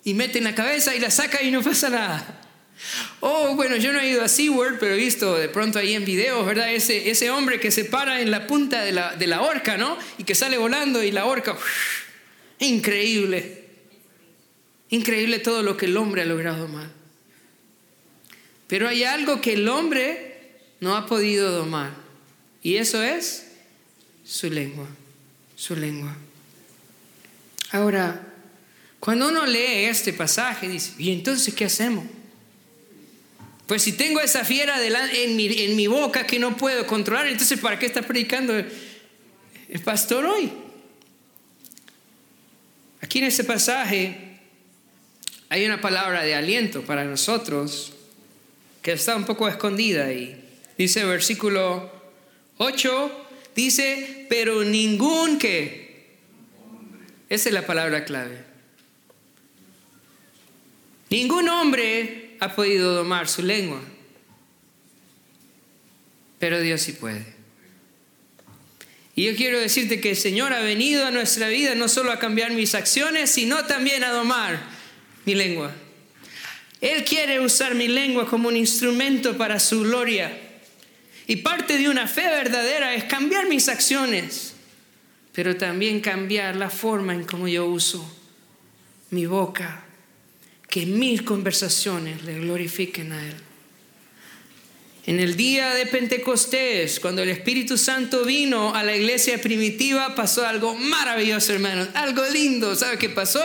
y 0.04 0.14
meten 0.14 0.44
la 0.44 0.54
cabeza 0.54 0.94
y 0.94 1.00
la 1.00 1.10
sacan 1.10 1.44
y 1.44 1.50
no 1.50 1.64
pasa 1.64 1.90
nada. 1.90 2.40
Oh, 3.18 3.56
bueno, 3.56 3.74
yo 3.74 3.92
no 3.92 3.98
he 3.98 4.08
ido 4.08 4.22
a 4.22 4.28
SeaWorld, 4.28 4.78
pero 4.78 4.94
he 4.94 4.98
visto 4.98 5.36
de 5.36 5.48
pronto 5.48 5.80
ahí 5.80 5.94
en 5.94 6.04
videos, 6.04 6.46
¿verdad? 6.46 6.72
Ese, 6.72 7.10
ese 7.10 7.28
hombre 7.30 7.58
que 7.58 7.72
se 7.72 7.84
para 7.84 8.20
en 8.20 8.30
la 8.30 8.46
punta 8.46 8.84
de 8.84 8.92
la, 8.92 9.16
de 9.16 9.26
la 9.26 9.42
horca, 9.42 9.76
¿no? 9.76 9.98
Y 10.16 10.22
que 10.22 10.36
sale 10.36 10.58
volando 10.58 11.02
y 11.02 11.10
la 11.10 11.24
horca. 11.24 11.56
increíble. 12.60 13.64
Increíble 14.90 15.40
todo 15.40 15.64
lo 15.64 15.76
que 15.76 15.86
el 15.86 15.96
hombre 15.96 16.22
ha 16.22 16.24
logrado 16.24 16.68
domar. 16.68 16.86
Pero 18.68 18.86
hay 18.88 19.02
algo 19.02 19.40
que 19.40 19.54
el 19.54 19.68
hombre 19.68 20.52
no 20.78 20.96
ha 20.96 21.06
podido 21.06 21.50
domar. 21.50 21.90
Y 22.62 22.76
eso 22.76 23.02
es 23.02 23.48
su 24.24 24.48
lengua. 24.48 24.86
Su 25.56 25.74
lengua. 25.74 26.16
Ahora, 27.72 28.24
Cuando 29.00 29.28
uno 29.28 29.46
lee 29.46 29.84
este 29.84 30.12
pasaje, 30.12 30.68
dice, 30.68 30.92
¿y 30.98 31.12
entonces 31.12 31.54
qué 31.54 31.66
hacemos? 31.66 32.04
Pues 33.66 33.82
si 33.82 33.92
tengo 33.92 34.20
esa 34.20 34.44
fiera 34.44 34.76
en 35.14 35.36
mi, 35.36 35.46
en 35.46 35.76
mi 35.76 35.86
boca 35.86 36.26
que 36.26 36.38
no 36.38 36.56
puedo 36.56 36.86
controlar, 36.86 37.28
entonces 37.28 37.60
¿para 37.60 37.78
qué 37.78 37.86
está 37.86 38.02
predicando 38.02 38.54
el 38.56 39.80
pastor 39.84 40.24
hoy? 40.24 40.50
Aquí 43.00 43.18
en 43.18 43.26
este 43.26 43.44
pasaje 43.44 44.40
hay 45.48 45.64
una 45.64 45.80
palabra 45.80 46.22
de 46.24 46.34
aliento 46.34 46.82
para 46.82 47.04
nosotros 47.04 47.92
que 48.82 48.92
está 48.92 49.14
un 49.14 49.24
poco 49.24 49.48
escondida 49.48 50.06
ahí. 50.06 50.44
Dice 50.76 51.04
versículo 51.04 51.92
8, 52.56 53.26
dice, 53.54 54.26
pero 54.28 54.64
ningún 54.64 55.38
que. 55.38 55.87
Esa 57.28 57.48
es 57.48 57.54
la 57.54 57.66
palabra 57.66 58.04
clave. 58.04 58.38
Ningún 61.10 61.48
hombre 61.48 62.36
ha 62.40 62.54
podido 62.54 62.94
domar 62.94 63.28
su 63.28 63.42
lengua, 63.42 63.80
pero 66.38 66.60
Dios 66.60 66.82
sí 66.82 66.92
puede. 66.92 67.38
Y 69.14 69.24
yo 69.24 69.34
quiero 69.34 69.58
decirte 69.58 70.00
que 70.00 70.10
el 70.10 70.16
Señor 70.16 70.52
ha 70.52 70.60
venido 70.60 71.04
a 71.04 71.10
nuestra 71.10 71.48
vida 71.48 71.74
no 71.74 71.88
solo 71.88 72.12
a 72.12 72.20
cambiar 72.20 72.52
mis 72.52 72.74
acciones, 72.74 73.30
sino 73.30 73.64
también 73.64 74.04
a 74.04 74.12
domar 74.12 74.60
mi 75.24 75.34
lengua. 75.34 75.72
Él 76.80 77.04
quiere 77.04 77.40
usar 77.40 77.74
mi 77.74 77.88
lengua 77.88 78.28
como 78.28 78.48
un 78.48 78.56
instrumento 78.56 79.36
para 79.36 79.58
su 79.58 79.82
gloria. 79.82 80.38
Y 81.26 81.36
parte 81.36 81.78
de 81.78 81.88
una 81.88 82.06
fe 82.06 82.22
verdadera 82.22 82.94
es 82.94 83.04
cambiar 83.04 83.48
mis 83.48 83.68
acciones, 83.68 84.54
pero 85.38 85.56
también 85.56 86.00
cambiar 86.00 86.56
la 86.56 86.68
forma 86.68 87.14
en 87.14 87.22
cómo 87.22 87.46
yo 87.46 87.64
uso 87.64 88.04
mi 89.10 89.24
boca, 89.26 89.84
que 90.68 90.84
mis 90.84 91.22
conversaciones 91.22 92.24
le 92.24 92.40
glorifiquen 92.40 93.12
a 93.12 93.24
Él. 93.24 93.36
En 95.06 95.20
el 95.20 95.36
día 95.36 95.74
de 95.74 95.86
Pentecostés, 95.86 96.98
cuando 96.98 97.22
el 97.22 97.28
Espíritu 97.28 97.78
Santo 97.78 98.24
vino 98.24 98.74
a 98.74 98.82
la 98.82 98.96
iglesia 98.96 99.40
primitiva, 99.40 100.16
pasó 100.16 100.44
algo 100.44 100.74
maravilloso, 100.74 101.52
hermanos, 101.52 101.86
algo 101.94 102.24
lindo. 102.32 102.74
¿Sabe 102.74 102.98
qué 102.98 103.08
pasó? 103.08 103.44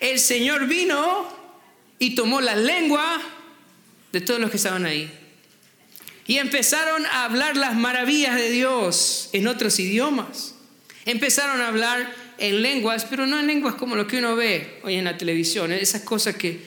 El 0.00 0.18
Señor 0.18 0.66
vino 0.66 1.26
y 1.98 2.16
tomó 2.16 2.42
la 2.42 2.54
lengua 2.54 3.18
de 4.12 4.20
todos 4.20 4.38
los 4.38 4.50
que 4.50 4.58
estaban 4.58 4.84
ahí. 4.84 5.10
Y 6.26 6.36
empezaron 6.36 7.06
a 7.06 7.24
hablar 7.24 7.56
las 7.56 7.76
maravillas 7.76 8.36
de 8.36 8.50
Dios 8.50 9.30
en 9.32 9.48
otros 9.48 9.78
idiomas. 9.78 10.56
Empezaron 11.08 11.62
a 11.62 11.68
hablar 11.68 12.14
en 12.36 12.60
lenguas, 12.60 13.06
pero 13.08 13.26
no 13.26 13.40
en 13.40 13.46
lenguas 13.46 13.76
como 13.76 13.96
lo 13.96 14.06
que 14.06 14.18
uno 14.18 14.36
ve 14.36 14.78
hoy 14.82 14.96
en 14.96 15.04
la 15.04 15.16
televisión, 15.16 15.72
esas 15.72 16.02
cosas 16.02 16.36
que, 16.36 16.60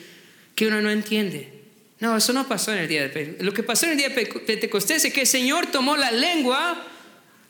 que 0.55 0.65
uno 0.65 0.81
no 0.81 0.89
entiende. 0.89 1.47
No, 1.99 2.17
eso 2.17 2.33
no 2.33 2.47
pasó 2.47 2.73
en 2.73 2.79
el 2.79 2.87
día 2.87 3.03
de 3.03 3.09
Pentecostés. 3.09 3.45
Lo 3.45 3.53
que 3.53 3.61
pasó 3.61 3.85
en 3.85 3.91
el 3.91 3.97
día 3.99 4.09
de 4.09 4.25
Pentecostés 4.25 5.05
es 5.05 5.13
que 5.13 5.21
el 5.21 5.27
Señor 5.27 5.67
tomó 5.67 5.95
la 5.95 6.09
lengua 6.09 6.87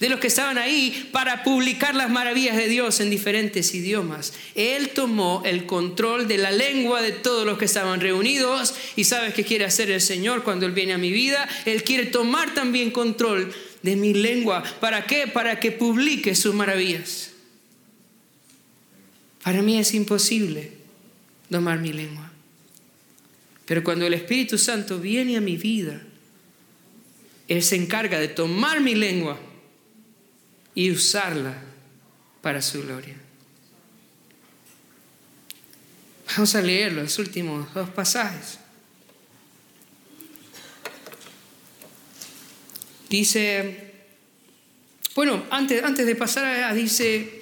de 0.02 0.10
los 0.10 0.20
que 0.20 0.28
estaban 0.28 0.58
ahí 0.58 1.10
para 1.14 1.44
publicar 1.44 1.96
las 1.96 2.10
maravillas 2.10 2.58
de 2.58 2.68
Dios 2.68 3.00
en 3.00 3.10
diferentes 3.10 3.74
idiomas. 3.74 4.34
Él 4.56 4.90
tomó 4.90 5.44
el 5.46 5.66
control 5.66 6.28
de 6.28 6.40
la 6.40 6.52
lengua 6.52 7.02
de 7.02 7.14
todos 7.14 7.46
los 7.46 7.58
que 7.58 7.66
estaban 7.66 8.02
reunidos 8.02 8.76
y 8.98 9.06
sabes 9.06 9.34
qué 9.34 9.46
quiere 9.46 9.64
hacer 9.64 9.90
el 9.92 10.02
Señor 10.02 10.44
cuando 10.44 10.66
Él 10.66 10.74
viene 10.74 10.92
a 10.92 10.98
mi 10.98 11.14
vida. 11.14 11.48
Él 11.64 11.86
quiere 11.86 12.08
tomar 12.08 12.54
también 12.54 12.92
control 12.92 13.54
de 13.84 13.96
mi 13.96 14.14
lengua. 14.14 14.64
¿Para 14.80 15.06
qué? 15.06 15.28
Para 15.28 15.60
que 15.60 15.72
publique 15.72 16.36
sus 16.36 16.54
maravillas. 16.54 17.32
Para 19.44 19.62
mí 19.62 19.80
es 19.80 19.94
imposible 19.94 20.72
domar 21.50 21.80
mi 21.80 21.92
lengua. 21.92 22.32
Pero 23.66 23.84
cuando 23.84 24.06
el 24.06 24.14
Espíritu 24.14 24.58
Santo 24.58 25.00
viene 25.00 25.38
a 25.38 25.42
mi 25.42 25.58
vida, 25.58 26.02
Él 27.48 27.64
se 27.64 27.76
encarga 27.76 28.20
de 28.20 28.28
tomar 28.28 28.82
mi 28.82 28.96
lengua 28.96 29.40
y 30.76 30.92
usarla 30.92 31.56
para 32.42 32.62
su 32.62 32.82
gloria. 32.82 33.16
Vamos 36.28 36.56
a 36.56 36.62
leer 36.62 36.94
los 36.94 37.20
últimos 37.20 37.74
dos 37.74 37.90
pasajes. 37.90 38.60
Dice, 43.12 43.92
bueno, 45.14 45.44
antes, 45.52 45.84
antes 45.84 46.06
de 46.06 46.16
pasar 46.16 46.46
allá, 46.46 46.74
dice, 46.74 47.42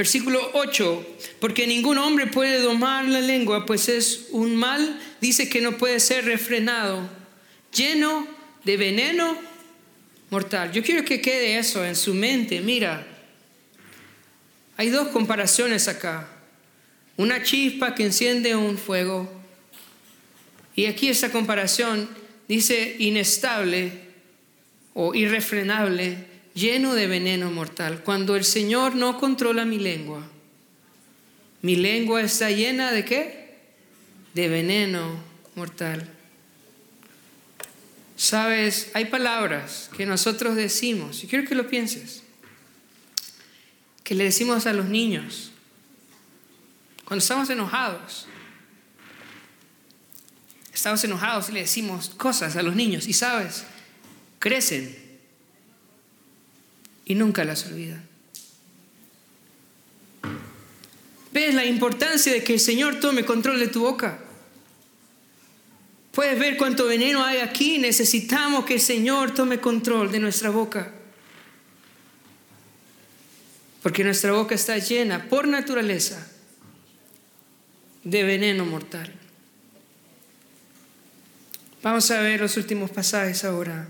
Versículo 0.00 0.52
8, 0.54 1.18
porque 1.40 1.66
ningún 1.66 1.98
hombre 1.98 2.26
puede 2.26 2.62
domar 2.62 3.04
la 3.04 3.20
lengua, 3.20 3.66
pues 3.66 3.90
es 3.90 4.28
un 4.30 4.56
mal, 4.56 4.98
dice 5.20 5.50
que 5.50 5.60
no 5.60 5.76
puede 5.76 6.00
ser 6.00 6.24
refrenado, 6.24 7.06
lleno 7.74 8.26
de 8.64 8.78
veneno 8.78 9.36
mortal. 10.30 10.72
Yo 10.72 10.82
quiero 10.82 11.04
que 11.04 11.20
quede 11.20 11.58
eso 11.58 11.84
en 11.84 11.94
su 11.94 12.14
mente. 12.14 12.62
Mira, 12.62 13.06
hay 14.78 14.88
dos 14.88 15.08
comparaciones 15.08 15.86
acá. 15.86 16.26
Una 17.18 17.42
chispa 17.42 17.94
que 17.94 18.04
enciende 18.04 18.56
un 18.56 18.78
fuego. 18.78 19.30
Y 20.74 20.86
aquí 20.86 21.10
esa 21.10 21.30
comparación 21.30 22.08
dice 22.50 22.96
inestable 22.98 23.92
o 24.94 25.14
irrefrenable 25.14 26.26
lleno 26.52 26.96
de 26.96 27.06
veneno 27.06 27.52
mortal. 27.52 28.02
Cuando 28.02 28.34
el 28.34 28.42
Señor 28.42 28.96
no 28.96 29.20
controla 29.20 29.64
mi 29.64 29.78
lengua, 29.78 30.28
mi 31.62 31.76
lengua 31.76 32.20
está 32.22 32.50
llena 32.50 32.90
de 32.90 33.04
qué? 33.04 33.54
De 34.34 34.48
veneno 34.48 35.22
mortal. 35.54 36.10
Sabes, 38.16 38.90
hay 38.94 39.04
palabras 39.04 39.88
que 39.96 40.04
nosotros 40.04 40.56
decimos, 40.56 41.22
y 41.22 41.28
quiero 41.28 41.48
que 41.48 41.54
lo 41.54 41.68
pienses, 41.68 42.24
que 44.02 44.16
le 44.16 44.24
decimos 44.24 44.66
a 44.66 44.72
los 44.72 44.86
niños 44.86 45.52
cuando 47.04 47.22
estamos 47.22 47.48
enojados. 47.48 48.26
Estamos 50.80 51.04
enojados 51.04 51.50
y 51.50 51.52
le 51.52 51.60
decimos 51.60 52.08
cosas 52.16 52.56
a 52.56 52.62
los 52.62 52.74
niños, 52.74 53.06
y 53.06 53.12
sabes, 53.12 53.64
crecen 54.38 54.96
y 57.04 57.14
nunca 57.16 57.44
las 57.44 57.66
olvida. 57.66 58.02
¿Ves 61.32 61.54
la 61.54 61.66
importancia 61.66 62.32
de 62.32 62.42
que 62.42 62.54
el 62.54 62.60
Señor 62.60 62.98
tome 62.98 63.26
control 63.26 63.60
de 63.60 63.68
tu 63.68 63.82
boca? 63.82 64.20
Puedes 66.12 66.38
ver 66.38 66.56
cuánto 66.56 66.86
veneno 66.86 67.22
hay 67.22 67.40
aquí. 67.40 67.76
Necesitamos 67.76 68.64
que 68.64 68.72
el 68.72 68.80
Señor 68.80 69.34
tome 69.34 69.60
control 69.60 70.10
de 70.10 70.18
nuestra 70.18 70.48
boca. 70.48 70.94
Porque 73.82 74.02
nuestra 74.02 74.32
boca 74.32 74.54
está 74.54 74.78
llena 74.78 75.28
por 75.28 75.46
naturaleza 75.46 76.26
de 78.02 78.24
veneno 78.24 78.64
mortal. 78.64 79.19
Vamos 81.82 82.10
a 82.10 82.20
ver 82.20 82.40
los 82.40 82.58
últimos 82.58 82.90
pasajes 82.90 83.42
ahora. 83.42 83.88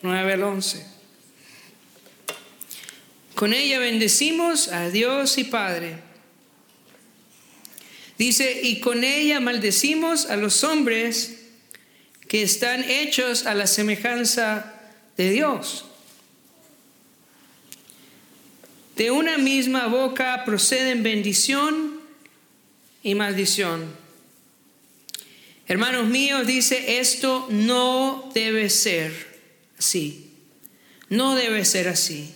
9 0.00 0.32
al 0.32 0.42
11. 0.42 0.86
Con 3.34 3.52
ella 3.52 3.78
bendecimos 3.78 4.68
a 4.68 4.88
Dios 4.88 5.36
y 5.36 5.44
Padre. 5.44 5.98
Dice, 8.16 8.60
y 8.62 8.80
con 8.80 9.04
ella 9.04 9.40
maldecimos 9.40 10.30
a 10.30 10.36
los 10.36 10.64
hombres 10.64 11.42
que 12.28 12.42
están 12.42 12.82
hechos 12.84 13.44
a 13.44 13.54
la 13.54 13.66
semejanza 13.66 14.72
de 15.18 15.30
Dios. 15.30 15.84
De 18.96 19.10
una 19.10 19.36
misma 19.36 19.88
boca 19.88 20.44
proceden 20.46 21.02
bendición 21.02 22.00
y 23.02 23.14
maldición. 23.14 24.05
Hermanos 25.68 26.06
míos, 26.06 26.46
dice, 26.46 27.00
esto 27.00 27.48
no 27.50 28.30
debe 28.34 28.70
ser 28.70 29.12
así. 29.78 30.30
No 31.08 31.34
debe 31.34 31.64
ser 31.64 31.88
así. 31.88 32.32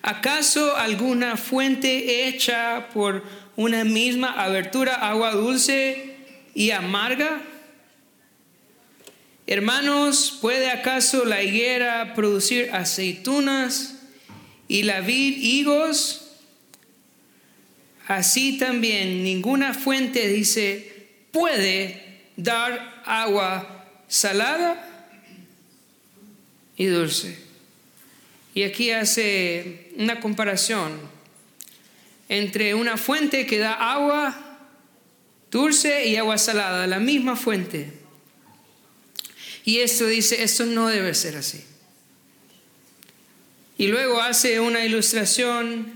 ¿Acaso 0.00 0.76
alguna 0.76 1.36
fuente 1.36 2.26
hecha 2.28 2.88
por 2.94 3.24
una 3.56 3.84
misma 3.84 4.42
abertura, 4.42 4.94
agua 4.94 5.32
dulce 5.32 6.16
y 6.54 6.70
amarga? 6.70 7.42
Hermanos, 9.46 10.38
¿puede 10.40 10.70
acaso 10.70 11.26
la 11.26 11.42
higuera 11.42 12.14
producir 12.14 12.70
aceitunas 12.72 13.96
y 14.66 14.84
la 14.84 15.02
vid 15.02 15.36
higos? 15.36 16.22
Así 18.06 18.56
también 18.58 19.22
ninguna 19.22 19.74
fuente 19.74 20.26
dice 20.28 20.92
puede 21.32 22.05
dar 22.36 23.02
agua 23.04 23.86
salada 24.08 25.12
y 26.76 26.86
dulce. 26.86 27.38
Y 28.54 28.62
aquí 28.62 28.90
hace 28.90 29.92
una 29.96 30.20
comparación 30.20 30.98
entre 32.28 32.74
una 32.74 32.96
fuente 32.96 33.46
que 33.46 33.58
da 33.58 33.72
agua 33.74 34.58
dulce 35.50 36.06
y 36.06 36.16
agua 36.16 36.38
salada, 36.38 36.86
la 36.86 36.98
misma 36.98 37.36
fuente. 37.36 37.92
Y 39.64 39.78
esto 39.78 40.06
dice, 40.06 40.42
esto 40.42 40.64
no 40.66 40.88
debe 40.88 41.14
ser 41.14 41.36
así. 41.36 41.64
Y 43.78 43.88
luego 43.88 44.20
hace 44.20 44.60
una 44.60 44.84
ilustración 44.84 45.92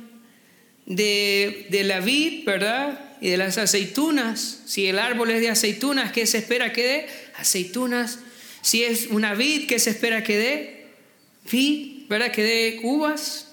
de, 0.86 1.66
de 1.70 1.84
la 1.84 2.00
vid, 2.00 2.44
¿verdad? 2.44 3.09
Y 3.20 3.28
de 3.30 3.36
las 3.36 3.58
aceitunas. 3.58 4.60
Si 4.66 4.86
el 4.86 4.98
árbol 4.98 5.30
es 5.30 5.40
de 5.40 5.50
aceitunas, 5.50 6.12
¿qué 6.12 6.26
se 6.26 6.38
espera 6.38 6.72
que 6.72 6.84
dé? 6.84 7.08
Aceitunas. 7.36 8.18
Si 8.62 8.84
es 8.84 9.08
una 9.08 9.34
vid, 9.34 9.68
¿qué 9.68 9.78
se 9.78 9.90
espera 9.90 10.24
que 10.24 10.38
dé? 10.38 10.86
Vid, 11.50 12.08
¿verdad? 12.08 12.32
Que 12.32 12.42
dé 12.42 12.80
uvas. 12.82 13.48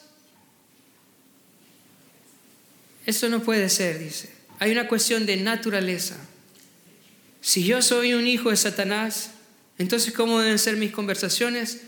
Eso 3.05 3.29
no 3.29 3.41
puede 3.41 3.69
ser, 3.69 3.99
dice. 3.99 4.29
Hay 4.59 4.71
una 4.71 4.87
cuestión 4.87 5.25
de 5.25 5.37
naturaleza. 5.37 6.17
Si 7.41 7.63
yo 7.63 7.81
soy 7.81 8.13
un 8.13 8.27
hijo 8.27 8.49
de 8.49 8.57
Satanás, 8.57 9.31
entonces 9.77 10.13
¿cómo 10.13 10.39
deben 10.39 10.59
ser 10.59 10.75
mis 10.75 10.91
conversaciones? 10.91 11.81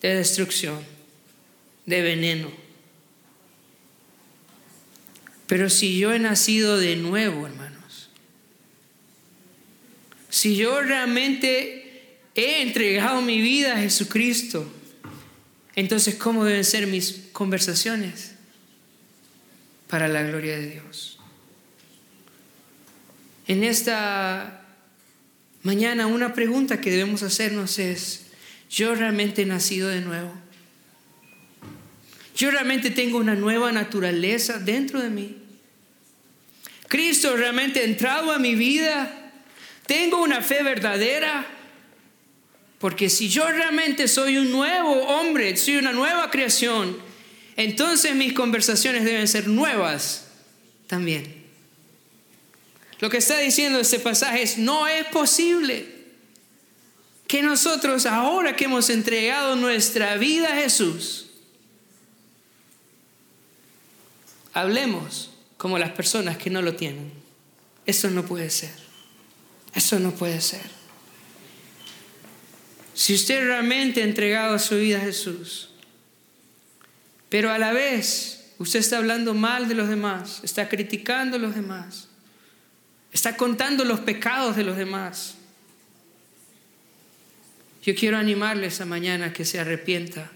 De 0.00 0.14
destrucción, 0.14 0.80
de 1.86 2.02
veneno 2.02 2.67
pero 5.48 5.70
si 5.70 5.98
yo 5.98 6.12
he 6.12 6.18
nacido 6.18 6.78
de 6.78 6.94
nuevo, 6.94 7.46
hermanos, 7.46 8.10
si 10.28 10.56
yo 10.56 10.82
realmente 10.82 12.18
he 12.34 12.62
entregado 12.62 13.22
mi 13.22 13.40
vida 13.40 13.72
a 13.72 13.80
Jesucristo, 13.80 14.70
entonces 15.74 16.16
¿cómo 16.16 16.44
deben 16.44 16.64
ser 16.64 16.86
mis 16.86 17.28
conversaciones? 17.32 18.32
Para 19.88 20.06
la 20.06 20.22
gloria 20.22 20.58
de 20.58 20.70
Dios. 20.70 21.18
En 23.46 23.64
esta 23.64 24.66
mañana 25.62 26.06
una 26.06 26.34
pregunta 26.34 26.82
que 26.82 26.90
debemos 26.90 27.22
hacernos 27.22 27.78
es, 27.78 28.26
¿yo 28.68 28.94
realmente 28.94 29.42
he 29.42 29.46
nacido 29.46 29.88
de 29.88 30.02
nuevo? 30.02 30.34
Yo 32.38 32.52
realmente 32.52 32.92
tengo 32.92 33.18
una 33.18 33.34
nueva 33.34 33.72
naturaleza 33.72 34.60
dentro 34.60 35.02
de 35.02 35.10
mí. 35.10 35.36
Cristo 36.86 37.36
realmente 37.36 37.80
ha 37.80 37.82
entrado 37.82 38.30
a 38.30 38.38
mi 38.38 38.54
vida. 38.54 39.32
Tengo 39.88 40.22
una 40.22 40.40
fe 40.40 40.62
verdadera. 40.62 41.44
Porque 42.78 43.10
si 43.10 43.28
yo 43.28 43.50
realmente 43.50 44.06
soy 44.06 44.36
un 44.36 44.52
nuevo 44.52 44.92
hombre, 44.92 45.56
soy 45.56 45.78
una 45.78 45.90
nueva 45.90 46.30
creación, 46.30 46.96
entonces 47.56 48.14
mis 48.14 48.34
conversaciones 48.34 49.04
deben 49.04 49.26
ser 49.26 49.48
nuevas 49.48 50.28
también. 50.86 51.44
Lo 53.00 53.10
que 53.10 53.16
está 53.16 53.36
diciendo 53.38 53.80
este 53.80 53.98
pasaje 53.98 54.42
es, 54.42 54.58
no 54.58 54.86
es 54.86 55.06
posible 55.06 55.86
que 57.26 57.42
nosotros, 57.42 58.06
ahora 58.06 58.54
que 58.54 58.66
hemos 58.66 58.90
entregado 58.90 59.56
nuestra 59.56 60.16
vida 60.16 60.52
a 60.52 60.60
Jesús, 60.60 61.27
hablemos 64.60 65.30
como 65.56 65.78
las 65.78 65.90
personas 65.90 66.38
que 66.38 66.50
no 66.50 66.62
lo 66.62 66.74
tienen. 66.74 67.12
Eso 67.86 68.10
no 68.10 68.24
puede 68.24 68.50
ser. 68.50 68.74
Eso 69.74 69.98
no 69.98 70.12
puede 70.12 70.40
ser. 70.40 70.78
Si 72.94 73.14
usted 73.14 73.44
realmente 73.44 74.02
ha 74.02 74.04
entregado 74.04 74.58
su 74.58 74.76
vida 74.76 74.98
a 74.98 75.02
Jesús, 75.02 75.70
pero 77.28 77.50
a 77.50 77.58
la 77.58 77.72
vez 77.72 78.52
usted 78.58 78.80
está 78.80 78.98
hablando 78.98 79.34
mal 79.34 79.68
de 79.68 79.74
los 79.74 79.88
demás, 79.88 80.40
está 80.42 80.68
criticando 80.68 81.36
a 81.36 81.40
los 81.40 81.54
demás, 81.54 82.08
está 83.12 83.36
contando 83.36 83.84
los 83.84 84.00
pecados 84.00 84.56
de 84.56 84.64
los 84.64 84.76
demás, 84.76 85.36
yo 87.84 87.94
quiero 87.94 88.16
animarle 88.18 88.66
esa 88.66 88.84
mañana 88.84 89.32
que 89.32 89.44
se 89.44 89.60
arrepienta, 89.60 90.30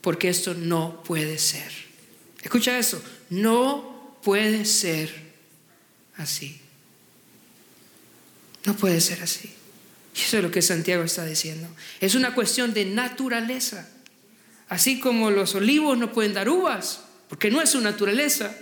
porque 0.00 0.28
esto 0.28 0.54
no 0.54 1.02
puede 1.02 1.38
ser. 1.38 1.70
Escucha 2.42 2.78
eso, 2.78 3.02
no 3.30 4.18
puede 4.22 4.64
ser 4.64 5.12
así. 6.16 6.60
No 8.64 8.74
puede 8.74 9.00
ser 9.00 9.22
así. 9.22 9.52
Y 10.14 10.20
eso 10.20 10.38
es 10.38 10.42
lo 10.42 10.50
que 10.50 10.62
Santiago 10.62 11.04
está 11.04 11.24
diciendo. 11.24 11.68
Es 12.00 12.14
una 12.14 12.34
cuestión 12.34 12.72
de 12.74 12.84
naturaleza. 12.84 13.88
Así 14.68 14.98
como 14.98 15.30
los 15.30 15.54
olivos 15.54 15.96
no 15.96 16.12
pueden 16.12 16.34
dar 16.34 16.48
uvas, 16.48 17.00
porque 17.28 17.50
no 17.50 17.62
es 17.62 17.70
su 17.70 17.80
naturaleza. 17.80 18.56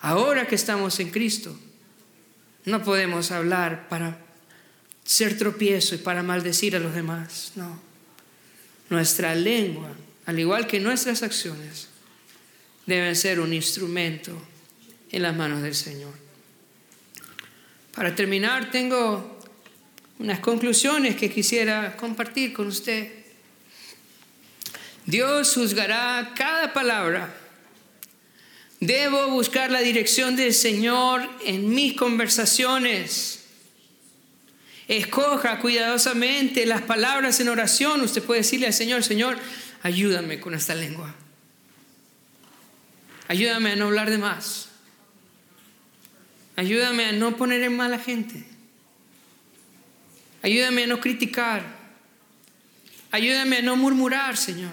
Ahora 0.00 0.46
que 0.46 0.54
estamos 0.54 1.00
en 1.00 1.10
Cristo, 1.10 1.58
no 2.64 2.82
podemos 2.82 3.30
hablar 3.30 3.88
para 3.88 4.18
ser 5.04 5.36
tropiezo 5.36 5.94
y 5.94 5.98
para 5.98 6.22
maldecir 6.22 6.76
a 6.76 6.78
los 6.78 6.94
demás. 6.94 7.52
No. 7.56 7.78
Nuestra 8.88 9.34
lengua, 9.34 9.90
al 10.26 10.38
igual 10.38 10.66
que 10.66 10.80
nuestras 10.80 11.22
acciones, 11.22 11.88
deben 12.86 13.16
ser 13.16 13.40
un 13.40 13.52
instrumento 13.52 14.32
en 15.10 15.22
las 15.22 15.34
manos 15.34 15.62
del 15.62 15.74
Señor. 15.74 16.12
Para 17.94 18.14
terminar, 18.14 18.70
tengo 18.70 19.38
unas 20.18 20.40
conclusiones 20.40 21.16
que 21.16 21.30
quisiera 21.30 21.96
compartir 21.96 22.52
con 22.52 22.66
usted. 22.66 23.12
Dios 25.06 25.54
juzgará 25.54 26.32
cada 26.36 26.72
palabra. 26.72 27.34
Debo 28.80 29.28
buscar 29.28 29.70
la 29.70 29.80
dirección 29.80 30.36
del 30.36 30.52
Señor 30.52 31.28
en 31.44 31.70
mis 31.70 31.94
conversaciones. 31.94 33.44
Escoja 34.88 35.60
cuidadosamente 35.60 36.66
las 36.66 36.82
palabras 36.82 37.40
en 37.40 37.48
oración. 37.48 38.02
Usted 38.02 38.22
puede 38.22 38.40
decirle 38.40 38.66
al 38.66 38.74
Señor, 38.74 39.02
Señor, 39.02 39.38
ayúdame 39.82 40.40
con 40.40 40.54
esta 40.54 40.74
lengua. 40.74 41.14
Ayúdame 43.28 43.72
a 43.72 43.76
no 43.76 43.86
hablar 43.86 44.10
de 44.10 44.18
más. 44.18 44.68
Ayúdame 46.56 47.06
a 47.06 47.12
no 47.12 47.36
poner 47.36 47.62
en 47.62 47.76
mal 47.76 47.92
a 47.94 47.98
gente. 47.98 48.44
Ayúdame 50.42 50.84
a 50.84 50.86
no 50.86 51.00
criticar. 51.00 51.64
Ayúdame 53.10 53.58
a 53.58 53.62
no 53.62 53.76
murmurar, 53.76 54.36
Señor. 54.36 54.72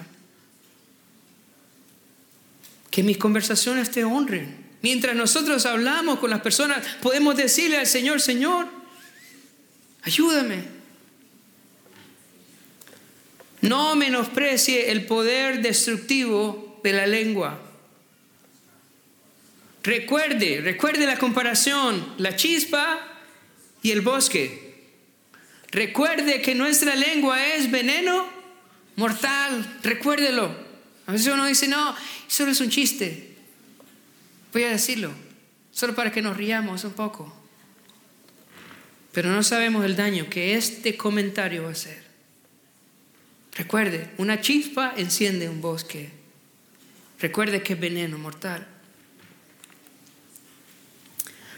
Que 2.90 3.02
mis 3.02 3.16
conversaciones 3.16 3.90
te 3.90 4.04
honren. 4.04 4.62
Mientras 4.82 5.16
nosotros 5.16 5.64
hablamos 5.64 6.18
con 6.18 6.28
las 6.28 6.40
personas, 6.40 6.84
podemos 7.00 7.36
decirle 7.36 7.78
al 7.78 7.86
Señor, 7.86 8.20
Señor, 8.20 8.68
ayúdame. 10.02 10.64
No 13.60 13.94
menosprecie 13.94 14.90
el 14.90 15.06
poder 15.06 15.62
destructivo 15.62 16.80
de 16.82 16.92
la 16.92 17.06
lengua. 17.06 17.61
Recuerde, 19.82 20.60
recuerde 20.60 21.06
la 21.06 21.18
comparación, 21.18 22.14
la 22.18 22.36
chispa 22.36 23.00
y 23.82 23.90
el 23.90 24.00
bosque. 24.00 24.72
Recuerde 25.72 26.40
que 26.40 26.54
nuestra 26.54 26.94
lengua 26.94 27.54
es 27.54 27.70
veneno 27.70 28.28
mortal, 28.96 29.80
recuérdelo. 29.82 30.54
A 31.06 31.12
veces 31.12 31.32
uno 31.32 31.46
dice, 31.46 31.66
no, 31.66 31.96
solo 32.28 32.52
es 32.52 32.60
un 32.60 32.70
chiste. 32.70 33.36
Voy 34.52 34.64
a 34.64 34.70
decirlo, 34.70 35.12
solo 35.72 35.94
para 35.94 36.12
que 36.12 36.22
nos 36.22 36.36
riamos 36.36 36.84
un 36.84 36.92
poco. 36.92 37.34
Pero 39.12 39.30
no 39.30 39.42
sabemos 39.42 39.84
el 39.84 39.96
daño 39.96 40.28
que 40.30 40.54
este 40.54 40.96
comentario 40.96 41.64
va 41.64 41.70
a 41.70 41.72
hacer. 41.72 42.02
Recuerde, 43.56 44.10
una 44.18 44.40
chispa 44.40 44.94
enciende 44.96 45.48
un 45.48 45.60
bosque. 45.60 46.10
Recuerde 47.18 47.62
que 47.62 47.72
es 47.72 47.80
veneno 47.80 48.16
mortal. 48.16 48.66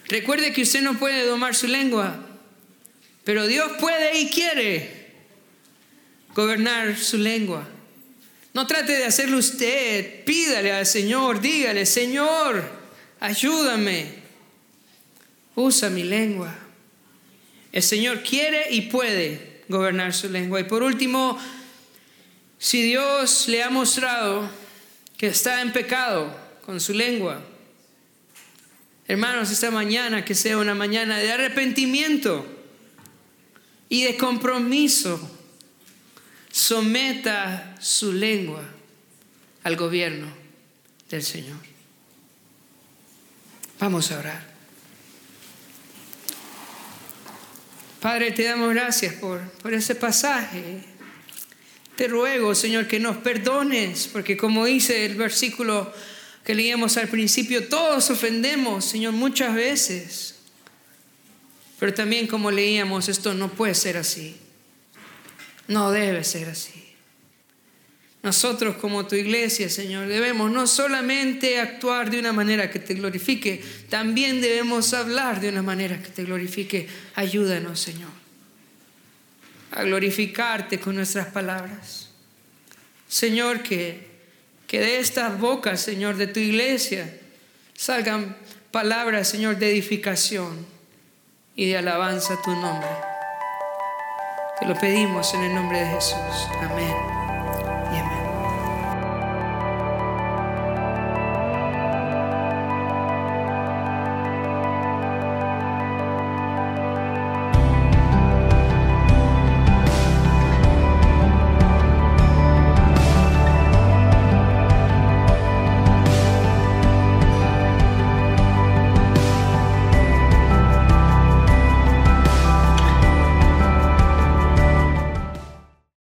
Recuerde 0.08 0.52
que 0.52 0.62
usted 0.62 0.82
no 0.82 0.98
puede 0.98 1.26
domar 1.26 1.54
su 1.54 1.66
lengua, 1.66 2.16
pero 3.24 3.46
Dios 3.46 3.72
puede 3.80 4.20
y 4.20 4.28
quiere 4.28 5.12
gobernar 6.34 6.96
su 6.96 7.16
lengua. 7.16 7.66
No 8.52 8.66
trate 8.66 8.92
de 8.92 9.04
hacerlo 9.04 9.38
usted, 9.38 10.24
pídale 10.24 10.72
al 10.72 10.86
Señor, 10.86 11.40
dígale, 11.40 11.86
Señor, 11.86 12.62
ayúdame, 13.18 14.06
usa 15.54 15.88
mi 15.90 16.04
lengua. 16.04 16.54
El 17.72 17.82
Señor 17.82 18.22
quiere 18.22 18.70
y 18.70 18.82
puede 18.82 19.62
gobernar 19.68 20.14
su 20.14 20.28
lengua. 20.28 20.60
Y 20.60 20.64
por 20.64 20.82
último, 20.82 21.38
si 22.58 22.82
Dios 22.82 23.48
le 23.48 23.62
ha 23.62 23.70
mostrado 23.70 24.48
que 25.16 25.28
está 25.28 25.60
en 25.62 25.72
pecado 25.72 26.32
con 26.64 26.80
su 26.80 26.92
lengua, 26.92 27.42
Hermanos, 29.06 29.50
esta 29.50 29.70
mañana 29.70 30.24
que 30.24 30.34
sea 30.34 30.56
una 30.56 30.74
mañana 30.74 31.18
de 31.18 31.30
arrepentimiento 31.30 32.46
y 33.88 34.04
de 34.04 34.16
compromiso. 34.16 35.30
Someta 36.50 37.76
su 37.80 38.12
lengua 38.12 38.62
al 39.64 39.76
gobierno 39.76 40.28
del 41.10 41.22
Señor. 41.22 41.58
Vamos 43.80 44.10
a 44.12 44.20
orar. 44.20 44.54
Padre, 48.00 48.30
te 48.30 48.44
damos 48.44 48.72
gracias 48.72 49.14
por, 49.14 49.40
por 49.62 49.74
ese 49.74 49.94
pasaje. 49.96 50.82
Te 51.96 52.08
ruego, 52.08 52.54
Señor, 52.54 52.86
que 52.86 53.00
nos 53.00 53.16
perdones, 53.18 54.08
porque 54.08 54.36
como 54.36 54.64
dice 54.64 55.04
el 55.04 55.16
versículo 55.16 55.92
que 56.44 56.54
leíamos 56.54 56.96
al 56.96 57.08
principio, 57.08 57.68
todos 57.68 58.10
ofendemos, 58.10 58.84
Señor, 58.84 59.12
muchas 59.12 59.54
veces. 59.54 60.34
Pero 61.78 61.94
también 61.94 62.26
como 62.26 62.50
leíamos, 62.50 63.08
esto 63.08 63.34
no 63.34 63.50
puede 63.50 63.74
ser 63.74 63.96
así. 63.96 64.36
No 65.66 65.90
debe 65.90 66.22
ser 66.24 66.50
así. 66.50 66.84
Nosotros 68.22 68.76
como 68.76 69.06
tu 69.06 69.16
iglesia, 69.16 69.68
Señor, 69.68 70.06
debemos 70.06 70.50
no 70.50 70.66
solamente 70.66 71.60
actuar 71.60 72.10
de 72.10 72.18
una 72.18 72.32
manera 72.32 72.70
que 72.70 72.78
te 72.78 72.94
glorifique, 72.94 73.62
también 73.90 74.40
debemos 74.40 74.94
hablar 74.94 75.40
de 75.40 75.50
una 75.50 75.62
manera 75.62 76.02
que 76.02 76.08
te 76.08 76.24
glorifique. 76.24 76.88
Ayúdanos, 77.16 77.80
Señor, 77.80 78.10
a 79.72 79.82
glorificarte 79.82 80.80
con 80.80 80.94
nuestras 80.94 81.26
palabras. 81.28 82.08
Señor, 83.08 83.62
que, 83.62 84.13
que 84.66 84.80
de 84.80 84.98
estas 84.98 85.38
bocas, 85.38 85.80
Señor, 85.80 86.16
de 86.16 86.26
tu 86.26 86.40
iglesia, 86.40 87.18
salgan 87.74 88.36
palabras, 88.70 89.28
Señor, 89.28 89.56
de 89.56 89.70
edificación 89.70 90.66
y 91.54 91.68
de 91.68 91.78
alabanza 91.78 92.34
a 92.34 92.42
tu 92.42 92.50
nombre. 92.50 92.88
Te 94.58 94.66
lo 94.66 94.74
pedimos 94.74 95.32
en 95.34 95.42
el 95.42 95.54
nombre 95.54 95.80
de 95.80 95.86
Jesús. 95.86 96.48
Amén. 96.62 97.13